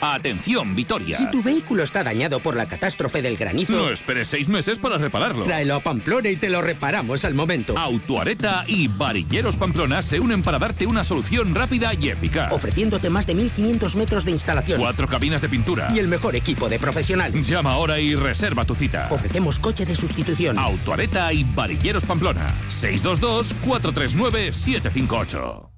Atención, 0.01 0.75
Vitoria. 0.75 1.17
Si 1.17 1.31
tu 1.31 1.43
vehículo 1.43 1.83
está 1.83 2.03
dañado 2.03 2.41
por 2.41 2.57
la 2.57 2.67
catástrofe 2.67 3.23
del 3.23 3.37
granizo... 3.37 3.75
No 3.75 3.91
esperes 3.91 4.29
seis 4.29 4.49
meses 4.49 4.79
para 4.79 4.99
repararlo. 4.99 5.45
Tráelo 5.45 5.75
a 5.75 5.81
Pamplona 5.81 6.31
y 6.31 6.37
te 6.37 6.49
lo 6.49 6.63
reparamos 6.63 7.25
al 7.25 7.35
momento. 7.35 7.79
Autoareta 7.79 8.65
y 8.67 8.89
Varilleros 8.89 9.57
Pamplona 9.57 10.03
se 10.03 10.21
unen 10.21 10.43
para 10.43 10.59
darte 10.59 10.87
una 10.87 11.05
solución 11.05 11.55
rápida 11.55 11.93
y 11.95 12.09
eficaz. 12.09 12.53
Ofreciéndote 12.53 13.11
más 13.11 13.27
de 13.27 13.37
1.500 13.37 13.97
metros 13.97 14.25
de 14.25 14.33
instalación. 14.33 14.81
Cuatro 14.81 15.07
cabinas 15.07 15.43
de 15.43 15.49
pintura. 15.49 15.89
Y 15.95 15.99
el 15.99 16.09
mejor 16.09 16.37
equipo 16.37 16.69
de 16.69 16.79
profesionales. 16.79 17.47
Llama 17.47 17.73
ahora 17.73 18.01
y 18.01 18.15
reserva 18.15 18.65
tu 18.65 18.75
cita. 18.75 19.09
Ofrecemos 19.11 19.59
coche 19.59 19.85
de 19.85 19.95
sustitución. 19.95 20.59
Autoareta 20.59 21.33
y 21.33 21.45
Varilleros 21.45 22.05
Pamplona. 22.05 22.55
622-439-758 22.71 25.70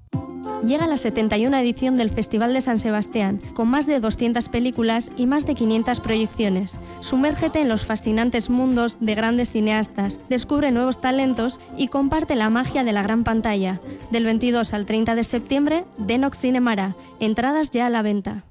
llega 0.65 0.87
la 0.87 0.97
71 0.97 1.55
edición 1.57 1.97
del 1.97 2.09
Festival 2.09 2.53
de 2.53 2.61
San 2.61 2.79
Sebastián, 2.79 3.41
con 3.53 3.67
más 3.67 3.85
de 3.85 3.99
200 3.99 4.49
películas 4.49 5.11
y 5.17 5.27
más 5.27 5.45
de 5.45 5.55
500 5.55 5.99
proyecciones. 5.99 6.79
Sumérgete 6.99 7.61
en 7.61 7.69
los 7.69 7.85
fascinantes 7.85 8.49
mundos 8.49 8.97
de 8.99 9.15
grandes 9.15 9.51
cineastas, 9.51 10.19
descubre 10.29 10.71
nuevos 10.71 11.01
talentos 11.01 11.59
y 11.77 11.87
comparte 11.87 12.35
la 12.35 12.49
magia 12.49 12.83
de 12.83 12.93
la 12.93 13.03
gran 13.03 13.23
pantalla. 13.23 13.79
Del 14.11 14.25
22 14.25 14.73
al 14.73 14.85
30 14.85 15.15
de 15.15 15.23
septiembre, 15.23 15.85
Denox 15.97 16.39
Cinemara. 16.39 16.95
Entradas 17.19 17.69
ya 17.71 17.85
a 17.85 17.89
la 17.89 18.01
venta. 18.01 18.43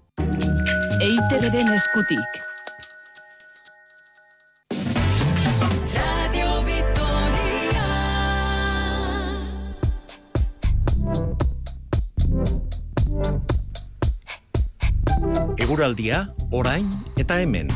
Eguraldia, 15.82 16.32
orain 16.52 16.86
eta 17.18 17.40
hemen. 17.42 17.66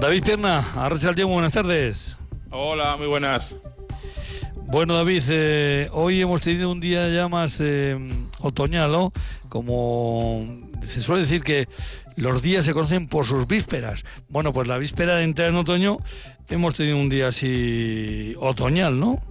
David 0.00 0.24
Tierna, 0.24 0.64
Arrachaldeón, 0.74 1.32
buenas 1.32 1.52
tardes. 1.52 2.18
Hola, 2.50 2.96
muy 2.96 3.06
buenas. 3.06 3.54
Bueno, 4.70 4.94
David, 4.96 5.22
eh, 5.30 5.88
hoy 5.92 6.20
hemos 6.20 6.42
tenido 6.42 6.70
un 6.70 6.78
día 6.78 7.08
ya 7.08 7.26
más 7.26 7.58
eh, 7.58 7.96
otoñal, 8.40 8.92
¿no? 8.92 9.14
Como 9.48 10.46
se 10.82 11.00
suele 11.00 11.22
decir 11.22 11.42
que 11.42 11.68
los 12.16 12.42
días 12.42 12.66
se 12.66 12.74
conocen 12.74 13.08
por 13.08 13.24
sus 13.24 13.46
vísperas. 13.46 14.04
Bueno, 14.28 14.52
pues 14.52 14.68
la 14.68 14.76
víspera 14.76 15.16
de 15.16 15.24
entrar 15.24 15.48
en 15.48 15.54
otoño 15.54 15.96
hemos 16.50 16.74
tenido 16.74 16.98
un 16.98 17.08
día 17.08 17.28
así 17.28 18.34
otoñal, 18.38 19.00
¿no? 19.00 19.22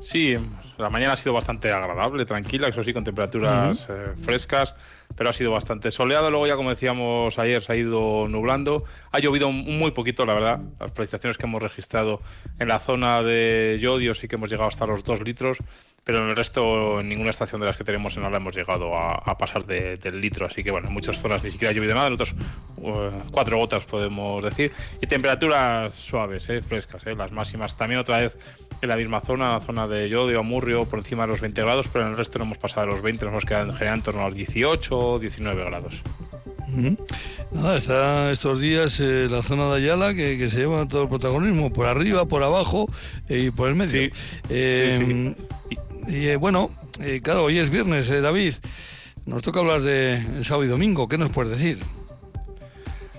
Sí, 0.00 0.36
la 0.78 0.90
mañana 0.90 1.12
ha 1.12 1.16
sido 1.16 1.32
bastante 1.32 1.70
agradable, 1.70 2.26
tranquila, 2.26 2.66
eso 2.66 2.82
sí, 2.82 2.92
con 2.92 3.04
temperaturas 3.04 3.86
eh, 3.88 4.14
frescas. 4.20 4.74
Pero 5.16 5.30
ha 5.30 5.32
sido 5.32 5.50
bastante 5.52 5.90
soleado. 5.90 6.30
Luego 6.30 6.46
ya 6.46 6.56
como 6.56 6.70
decíamos 6.70 7.38
ayer 7.38 7.62
se 7.62 7.72
ha 7.72 7.76
ido 7.76 8.28
nublando. 8.28 8.84
Ha 9.12 9.18
llovido 9.18 9.50
muy 9.50 9.90
poquito, 9.92 10.26
la 10.26 10.34
verdad. 10.34 10.60
Las 10.80 10.92
precipitaciones 10.92 11.38
que 11.38 11.46
hemos 11.46 11.62
registrado 11.62 12.20
en 12.58 12.68
la 12.68 12.78
zona 12.78 13.22
de 13.22 13.78
Yodio 13.80 14.14
sí 14.14 14.28
que 14.28 14.36
hemos 14.36 14.50
llegado 14.50 14.68
hasta 14.68 14.86
los 14.86 15.04
2 15.04 15.22
litros 15.22 15.58
pero 16.04 16.18
en 16.18 16.28
el 16.28 16.36
resto, 16.36 17.00
en 17.00 17.08
ninguna 17.08 17.30
estación 17.30 17.62
de 17.62 17.66
las 17.66 17.78
que 17.78 17.84
tenemos 17.84 18.16
en 18.16 18.24
Ala 18.24 18.36
hemos 18.36 18.54
llegado 18.54 18.94
a, 18.94 19.38
pasar 19.38 19.64
del 19.64 20.20
litro. 20.20 20.46
Así 20.46 20.62
que 20.62 20.70
bueno, 20.70 20.88
en 20.88 20.92
muchas 20.92 21.18
zonas 21.18 21.42
ni 21.42 21.50
siquiera 21.50 21.70
ha 21.70 21.74
llovido 21.74 21.94
nada, 21.94 22.08
en 22.08 22.12
otras 22.12 22.34
uh, 22.76 23.10
cuatro 23.32 23.56
gotas 23.56 23.86
podemos 23.86 24.42
decir. 24.44 24.70
Y 25.00 25.06
temperaturas 25.06 25.94
suaves, 25.94 26.48
eh, 26.50 26.60
frescas, 26.60 27.06
eh, 27.06 27.14
las 27.14 27.32
máximas. 27.32 27.76
También 27.76 28.00
otra 28.00 28.18
vez 28.18 28.36
en 28.82 28.88
la 28.90 28.96
misma 28.96 29.22
zona, 29.22 29.52
la 29.52 29.60
zona 29.60 29.88
de 29.88 30.10
Yodio, 30.10 30.40
Amurrio, 30.40 30.84
por 30.84 30.98
encima 30.98 31.22
de 31.22 31.28
los 31.28 31.40
20 31.40 31.62
grados, 31.62 31.88
pero 31.90 32.04
en 32.04 32.10
el 32.10 32.18
resto 32.18 32.38
no 32.38 32.44
hemos 32.44 32.58
pasado 32.58 32.86
de 32.86 32.92
los 32.92 33.00
20, 33.00 33.24
nos 33.24 33.32
hemos 33.32 33.44
quedado 33.46 33.70
en 33.70 33.72
general 33.72 33.96
en 33.96 34.02
torno 34.02 34.20
a 34.20 34.28
los 34.28 34.34
18 34.34 34.94
o 35.12 35.18
19 35.18 35.64
grados. 35.64 36.02
Nada, 37.52 37.76
está 37.76 38.32
estos 38.32 38.58
días 38.58 38.98
eh, 38.98 39.28
la 39.30 39.42
zona 39.42 39.68
de 39.68 39.76
Ayala 39.76 40.14
que, 40.14 40.48
se 40.48 40.56
lleva 40.56 40.88
todo 40.88 41.02
el 41.02 41.08
protagonismo, 41.08 41.72
por 41.72 41.86
arriba, 41.86 42.24
por 42.26 42.42
abajo 42.42 42.88
y 43.28 43.50
por 43.50 43.68
el 43.68 43.76
medio. 43.76 44.10
sí, 44.48 45.36
y 46.06 46.28
eh, 46.28 46.36
bueno, 46.36 46.70
eh, 47.00 47.20
claro, 47.22 47.44
hoy 47.44 47.58
es 47.58 47.70
viernes, 47.70 48.08
eh, 48.10 48.20
David. 48.20 48.54
Nos 49.26 49.42
toca 49.42 49.60
hablar 49.60 49.80
de 49.80 50.22
sábado 50.42 50.64
y 50.64 50.68
domingo. 50.68 51.08
¿Qué 51.08 51.16
nos 51.16 51.30
puedes 51.30 51.50
decir? 51.52 51.78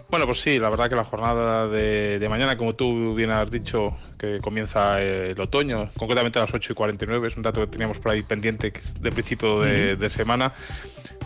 Bueno, 0.10 0.28
pues 0.28 0.40
sí, 0.40 0.60
la 0.60 0.70
verdad 0.70 0.88
que 0.88 0.96
la 0.96 1.04
jornada 1.04 1.68
de, 1.68 2.26
mañana, 2.30 2.58
como 2.58 2.76
tú 2.76 3.16
bien 3.16 3.32
has 3.32 3.50
dicho, 3.50 3.98
que 4.18 4.40
comienza 4.40 5.02
el 5.02 5.40
otoño, 5.40 5.90
concretamente 5.98 6.40
a 6.40 6.44
las 6.44 6.54
8 6.54 6.74
y 6.74 6.76
49, 6.76 7.28
es 7.28 7.38
un 7.38 7.44
dato 7.44 7.62
que 7.62 7.68
teníamos 7.68 8.00
por 8.00 8.12
ahí 8.12 8.24
pendiente 8.24 8.74
de 9.00 9.12
principio 9.12 9.62
de, 9.62 10.10
semana. 10.10 10.54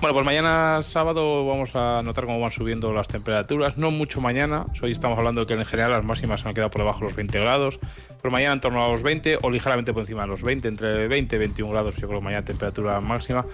Bueno, 0.01 0.13
pues 0.13 0.25
mañana 0.25 0.81
sábado 0.81 1.45
vamos 1.45 1.71
a 1.75 2.01
notar 2.03 2.25
cómo 2.25 2.39
van 2.39 2.51
subiendo 2.51 2.93
las 2.93 3.07
temperaturas, 3.07 3.77
no 3.77 3.91
mucho 3.91 4.21
mañana, 4.21 4.65
hoy 4.81 4.91
estamos 4.91 5.17
hablando 5.17 5.41
de 5.41 5.47
que 5.47 5.53
en 5.53 5.65
general 5.65 5.91
las 5.91 6.05
máximas 6.05 6.45
han 6.45 6.53
quedado 6.53 6.71
por 6.71 6.81
debajo 6.81 6.99
de 6.99 7.05
los 7.05 7.15
20 7.15 7.39
grados, 7.39 7.79
pero 8.21 8.31
mañana 8.31 8.53
en 8.53 8.61
torno 8.61 8.83
a 8.83 8.89
los 8.89 9.01
20 9.01 9.39
o 9.41 9.49
ligeramente 9.49 9.93
por 9.93 10.01
encima 10.01 10.21
de 10.21 10.27
los 10.27 10.41
20, 10.41 10.67
entre 10.67 11.07
20 11.07 11.35
y 11.35 11.39
21 11.39 11.71
grados, 11.71 11.95
yo 11.95 12.07
creo 12.07 12.19
que 12.19 12.25
mañana 12.25 12.45
temperatura 12.45 12.99
máxima. 13.01 13.45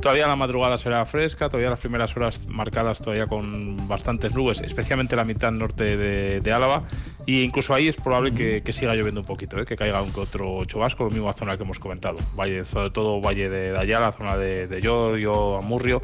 Todavía 0.00 0.26
la 0.26 0.36
madrugada 0.36 0.78
será 0.78 1.06
fresca, 1.06 1.48
todavía 1.48 1.70
las 1.70 1.78
primeras 1.78 2.16
horas 2.16 2.46
marcadas 2.48 3.00
todavía 3.00 3.26
con 3.26 3.88
bastantes 3.88 4.34
nubes, 4.34 4.60
especialmente 4.60 5.14
la 5.14 5.24
mitad 5.24 5.52
norte 5.52 5.96
de, 5.96 6.52
Álava, 6.52 6.82
e 7.26 7.42
incluso 7.42 7.72
ahí 7.72 7.88
es 7.88 7.96
probable 7.96 8.32
que, 8.32 8.72
siga 8.72 8.91
lloviendo 8.94 9.20
un 9.20 9.26
poquito, 9.26 9.58
¿eh? 9.58 9.64
que 9.64 9.76
caiga 9.76 10.02
un 10.02 10.12
que 10.12 10.20
otro 10.20 10.64
chubasco, 10.64 11.04
lo 11.04 11.10
mismo 11.10 11.32
zona 11.32 11.56
que 11.56 11.62
hemos 11.62 11.78
comentado, 11.78 12.16
valle, 12.36 12.64
sobre 12.64 12.90
todo 12.90 13.20
Valle 13.20 13.48
de, 13.48 13.76
Ayala, 13.76 14.12
zona 14.12 14.36
de, 14.36 14.66
de 14.66 14.80
Llorio, 14.80 15.56
Amurrio. 15.56 16.02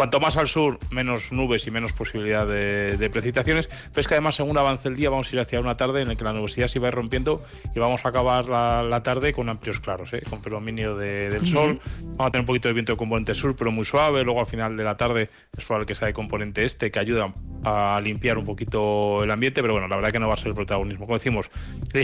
Cuanto 0.00 0.18
más 0.18 0.38
al 0.38 0.48
sur, 0.48 0.78
menos 0.90 1.30
nubes 1.30 1.66
y 1.66 1.70
menos 1.70 1.92
posibilidad 1.92 2.46
de, 2.46 3.10
precipitaciones, 3.12 3.68
pero 3.68 4.00
es 4.00 4.08
que 4.08 4.14
además 4.14 4.34
según 4.34 4.56
avance 4.56 4.88
el 4.88 4.96
día 4.96 5.10
vamos 5.10 5.30
a 5.30 5.34
ir 5.34 5.40
hacia 5.40 5.60
una 5.60 5.74
tarde 5.74 6.00
en 6.00 6.08
la 6.08 6.16
que 6.16 6.24
la 6.24 6.32
nubosidad 6.32 6.68
se 6.68 6.78
va 6.78 6.86
a 6.86 6.88
ir 6.88 6.94
rompiendo 6.94 7.44
y 7.74 7.78
vamos 7.78 8.02
a 8.06 8.08
acabar 8.08 8.46
la, 8.46 9.02
tarde 9.02 9.34
con 9.34 9.50
amplios 9.50 9.78
claros, 9.78 10.12
¿eh? 10.14 10.22
con 10.30 10.40
predominio 10.40 10.96
del 10.96 11.46
sol. 11.46 11.80
Vamos 12.00 12.28
a 12.28 12.30
tener 12.30 12.40
un 12.40 12.46
poquito 12.46 12.68
de 12.68 12.72
viento 12.72 12.92
de 12.92 12.96
componente 12.96 13.34
sur, 13.34 13.54
pero 13.56 13.72
muy 13.72 13.84
suave. 13.84 14.24
Luego 14.24 14.40
al 14.40 14.46
final 14.46 14.74
de 14.74 14.84
la 14.84 14.96
tarde 14.96 15.28
es 15.54 15.64
probable 15.66 15.86
que 15.86 15.94
sea 15.94 16.06
de 16.06 16.14
componente 16.14 16.64
este, 16.64 16.90
que 16.90 16.98
ayuda 16.98 17.34
a 17.64 18.00
limpiar 18.02 18.38
un 18.38 18.46
poquito 18.46 19.22
el 19.22 19.30
ambiente, 19.30 19.60
pero 19.60 19.74
bueno, 19.74 19.86
la 19.86 19.96
verdad 19.96 20.12
que 20.12 20.18
no 20.18 20.28
va 20.28 20.34
a 20.34 20.38
ser 20.38 20.48
el 20.48 20.54
protagonismo. 20.54 21.04
Como 21.04 21.18
decimos, 21.18 21.50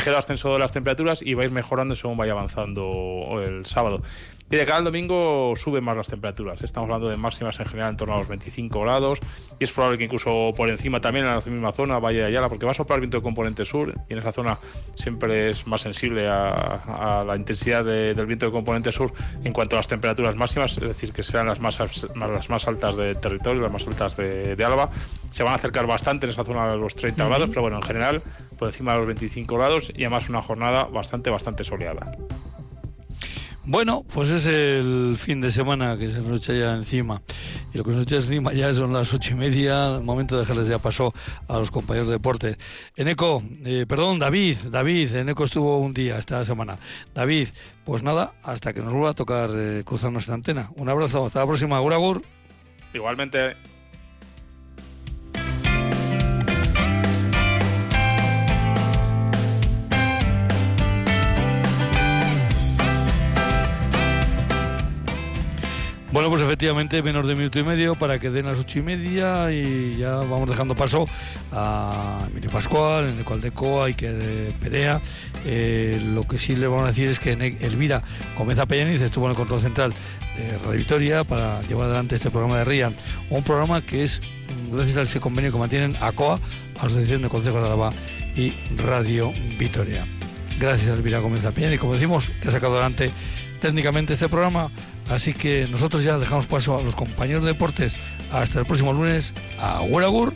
ligero 0.06 0.18
ascenso 0.18 0.52
de 0.52 0.60
las 0.60 0.70
temperaturas 0.70 1.20
y 1.20 1.34
vais 1.34 1.50
mejorando 1.50 1.96
según 1.96 2.16
vaya 2.16 2.32
avanzando 2.32 3.40
el 3.44 3.66
sábado. 3.66 4.02
Y 4.48 4.56
de 4.56 4.64
cara 4.64 4.78
al 4.78 4.84
domingo 4.84 5.54
suben 5.56 5.82
más 5.82 5.96
las 5.96 6.06
temperaturas. 6.06 6.62
Estamos 6.62 6.86
hablando 6.86 7.08
de 7.08 7.16
máximas 7.16 7.58
en 7.58 7.66
general 7.66 7.90
en 7.90 7.96
torno 7.96 8.14
a 8.14 8.18
los 8.18 8.28
25 8.28 8.80
grados. 8.80 9.18
Y 9.58 9.64
es 9.64 9.72
probable 9.72 9.98
que 9.98 10.04
incluso 10.04 10.52
por 10.56 10.68
encima 10.68 11.00
también 11.00 11.26
en 11.26 11.32
la 11.32 11.40
misma 11.40 11.72
zona 11.72 11.98
vaya 11.98 12.20
de 12.20 12.26
Ayala, 12.26 12.48
porque 12.48 12.64
va 12.64 12.70
a 12.70 12.74
soplar 12.74 13.00
viento 13.00 13.16
de 13.16 13.24
componente 13.24 13.64
sur. 13.64 13.92
Y 14.08 14.12
en 14.12 14.20
esa 14.20 14.30
zona 14.30 14.60
siempre 14.94 15.50
es 15.50 15.66
más 15.66 15.82
sensible 15.82 16.28
a, 16.28 17.24
la 17.26 17.36
intensidad 17.36 17.84
del 17.84 18.26
viento 18.26 18.46
de 18.46 18.52
componente 18.52 18.92
sur 18.92 19.12
en 19.42 19.52
cuanto 19.52 19.74
a 19.74 19.80
las 19.80 19.88
temperaturas 19.88 20.36
máximas, 20.36 20.72
es 20.76 20.80
decir, 20.80 21.12
que 21.12 21.24
serán 21.24 21.48
las 21.48 21.58
más, 21.58 21.78
las 22.14 22.48
más 22.48 22.68
altas 22.68 22.96
del 22.96 23.18
territorio, 23.18 23.62
las 23.62 23.72
más 23.72 23.86
altas 23.86 24.16
de, 24.16 24.54
de 24.54 24.64
Álava. 24.64 24.90
Se 25.30 25.42
van 25.42 25.54
a 25.54 25.56
acercar 25.56 25.88
bastante 25.88 26.26
en 26.26 26.30
esa 26.30 26.44
zona 26.44 26.70
de 26.70 26.76
los 26.76 26.94
30 26.94 27.26
grados, 27.26 27.48
pero 27.48 27.62
bueno, 27.62 27.78
en 27.78 27.82
general 27.82 28.22
por 28.56 28.68
encima 28.68 28.92
de 28.92 28.98
los 28.98 29.06
25 29.08 29.56
grados 29.56 29.92
y 29.94 30.04
además 30.04 30.28
una 30.28 30.42
jornada 30.42 30.84
bastante, 30.84 31.30
bastante 31.30 31.64
soleada. 31.64 32.12
Bueno, 33.68 34.04
pues 34.14 34.28
es 34.28 34.46
el 34.46 35.16
fin 35.18 35.40
de 35.40 35.50
semana 35.50 35.98
que 35.98 36.12
se 36.12 36.20
nos 36.20 36.38
echa 36.38 36.52
ya 36.52 36.76
encima. 36.76 37.20
Y 37.74 37.78
lo 37.78 37.82
que 37.82 37.90
nos 37.90 38.04
echa 38.04 38.16
encima 38.16 38.52
ya 38.52 38.72
son 38.72 38.92
las 38.92 39.12
ocho 39.12 39.32
y 39.32 39.34
media, 39.34 39.96
el 39.96 40.04
momento 40.04 40.36
de 40.36 40.42
dejarles 40.42 40.68
ya 40.68 40.78
paso 40.78 41.12
a 41.48 41.58
los 41.58 41.72
compañeros 41.72 42.06
de 42.06 42.14
deporte. 42.14 42.56
Eneco, 42.94 43.42
eh, 43.64 43.84
perdón, 43.88 44.20
David, 44.20 44.56
David, 44.70 45.16
Eneco 45.16 45.42
estuvo 45.42 45.78
un 45.78 45.92
día 45.92 46.16
esta 46.16 46.44
semana. 46.44 46.78
David, 47.12 47.48
pues 47.84 48.04
nada, 48.04 48.34
hasta 48.44 48.72
que 48.72 48.82
nos 48.82 48.92
vuelva 48.92 49.10
a 49.10 49.14
tocar 49.14 49.50
eh, 49.52 49.82
cruzarnos 49.84 50.28
en 50.28 50.34
antena. 50.34 50.70
Un 50.76 50.88
abrazo, 50.88 51.26
hasta 51.26 51.40
la 51.40 51.46
próxima, 51.46 51.80
Guragur. 51.80 52.22
Igualmente. 52.94 53.75
Bueno, 66.16 66.30
pues 66.30 66.40
efectivamente 66.40 67.02
menos 67.02 67.26
de 67.26 67.34
minuto 67.34 67.58
y 67.58 67.62
medio 67.62 67.94
para 67.94 68.18
que 68.18 68.30
den 68.30 68.46
las 68.46 68.56
ocho 68.56 68.78
y 68.78 68.82
media 68.82 69.52
y 69.52 69.98
ya 69.98 70.14
vamos 70.14 70.48
dejando 70.48 70.74
paso 70.74 71.04
a 71.52 72.26
Emilio 72.30 72.48
Pascual, 72.48 73.10
en 73.10 73.18
el 73.18 73.24
cual 73.26 73.42
de 73.42 73.50
Coa 73.50 73.90
y 73.90 73.92
que 73.92 74.50
Perea. 74.58 75.02
Eh, 75.44 76.00
lo 76.14 76.22
que 76.22 76.38
sí 76.38 76.56
le 76.56 76.68
vamos 76.68 76.84
a 76.84 76.86
decir 76.86 77.08
es 77.08 77.20
que 77.20 77.32
Elvira 77.32 78.02
Gómez 78.38 78.58
Pellaniz 78.66 79.02
estuvo 79.02 79.26
en 79.26 79.32
el 79.32 79.36
control 79.36 79.60
central 79.60 79.92
de 80.38 80.56
Radio 80.64 80.78
Victoria 80.78 81.22
para 81.22 81.60
llevar 81.64 81.84
adelante 81.84 82.14
este 82.14 82.30
programa 82.30 82.56
de 82.60 82.64
RIAN, 82.64 82.96
un 83.28 83.42
programa 83.42 83.82
que 83.82 84.04
es 84.04 84.22
gracias 84.72 84.96
a 84.96 85.02
ese 85.02 85.20
convenio 85.20 85.52
que 85.52 85.58
mantienen 85.58 85.96
ACOA, 86.00 86.40
Asociación 86.80 87.20
de 87.20 87.28
Consejos 87.28 87.60
de 87.60 87.66
Araba 87.66 87.92
y 88.34 88.54
Radio 88.78 89.34
Victoria. 89.58 90.06
Gracias 90.58 90.88
a 90.88 90.94
Elvira 90.94 91.18
Gómez 91.18 91.42
y 91.44 91.76
como 91.76 91.92
decimos, 91.92 92.30
que 92.40 92.48
ha 92.48 92.52
sacado 92.52 92.72
adelante 92.72 93.10
técnicamente 93.60 94.14
este 94.14 94.30
programa 94.30 94.70
Así 95.10 95.32
que 95.32 95.68
nosotros 95.70 96.02
ya 96.02 96.18
dejamos 96.18 96.46
paso 96.46 96.78
a 96.78 96.82
los 96.82 96.96
compañeros 96.96 97.44
de 97.44 97.52
deportes. 97.52 97.94
Hasta 98.32 98.60
el 98.60 98.66
próximo 98.66 98.92
lunes. 98.92 99.32
A 99.60 99.78
Agur. 99.78 100.34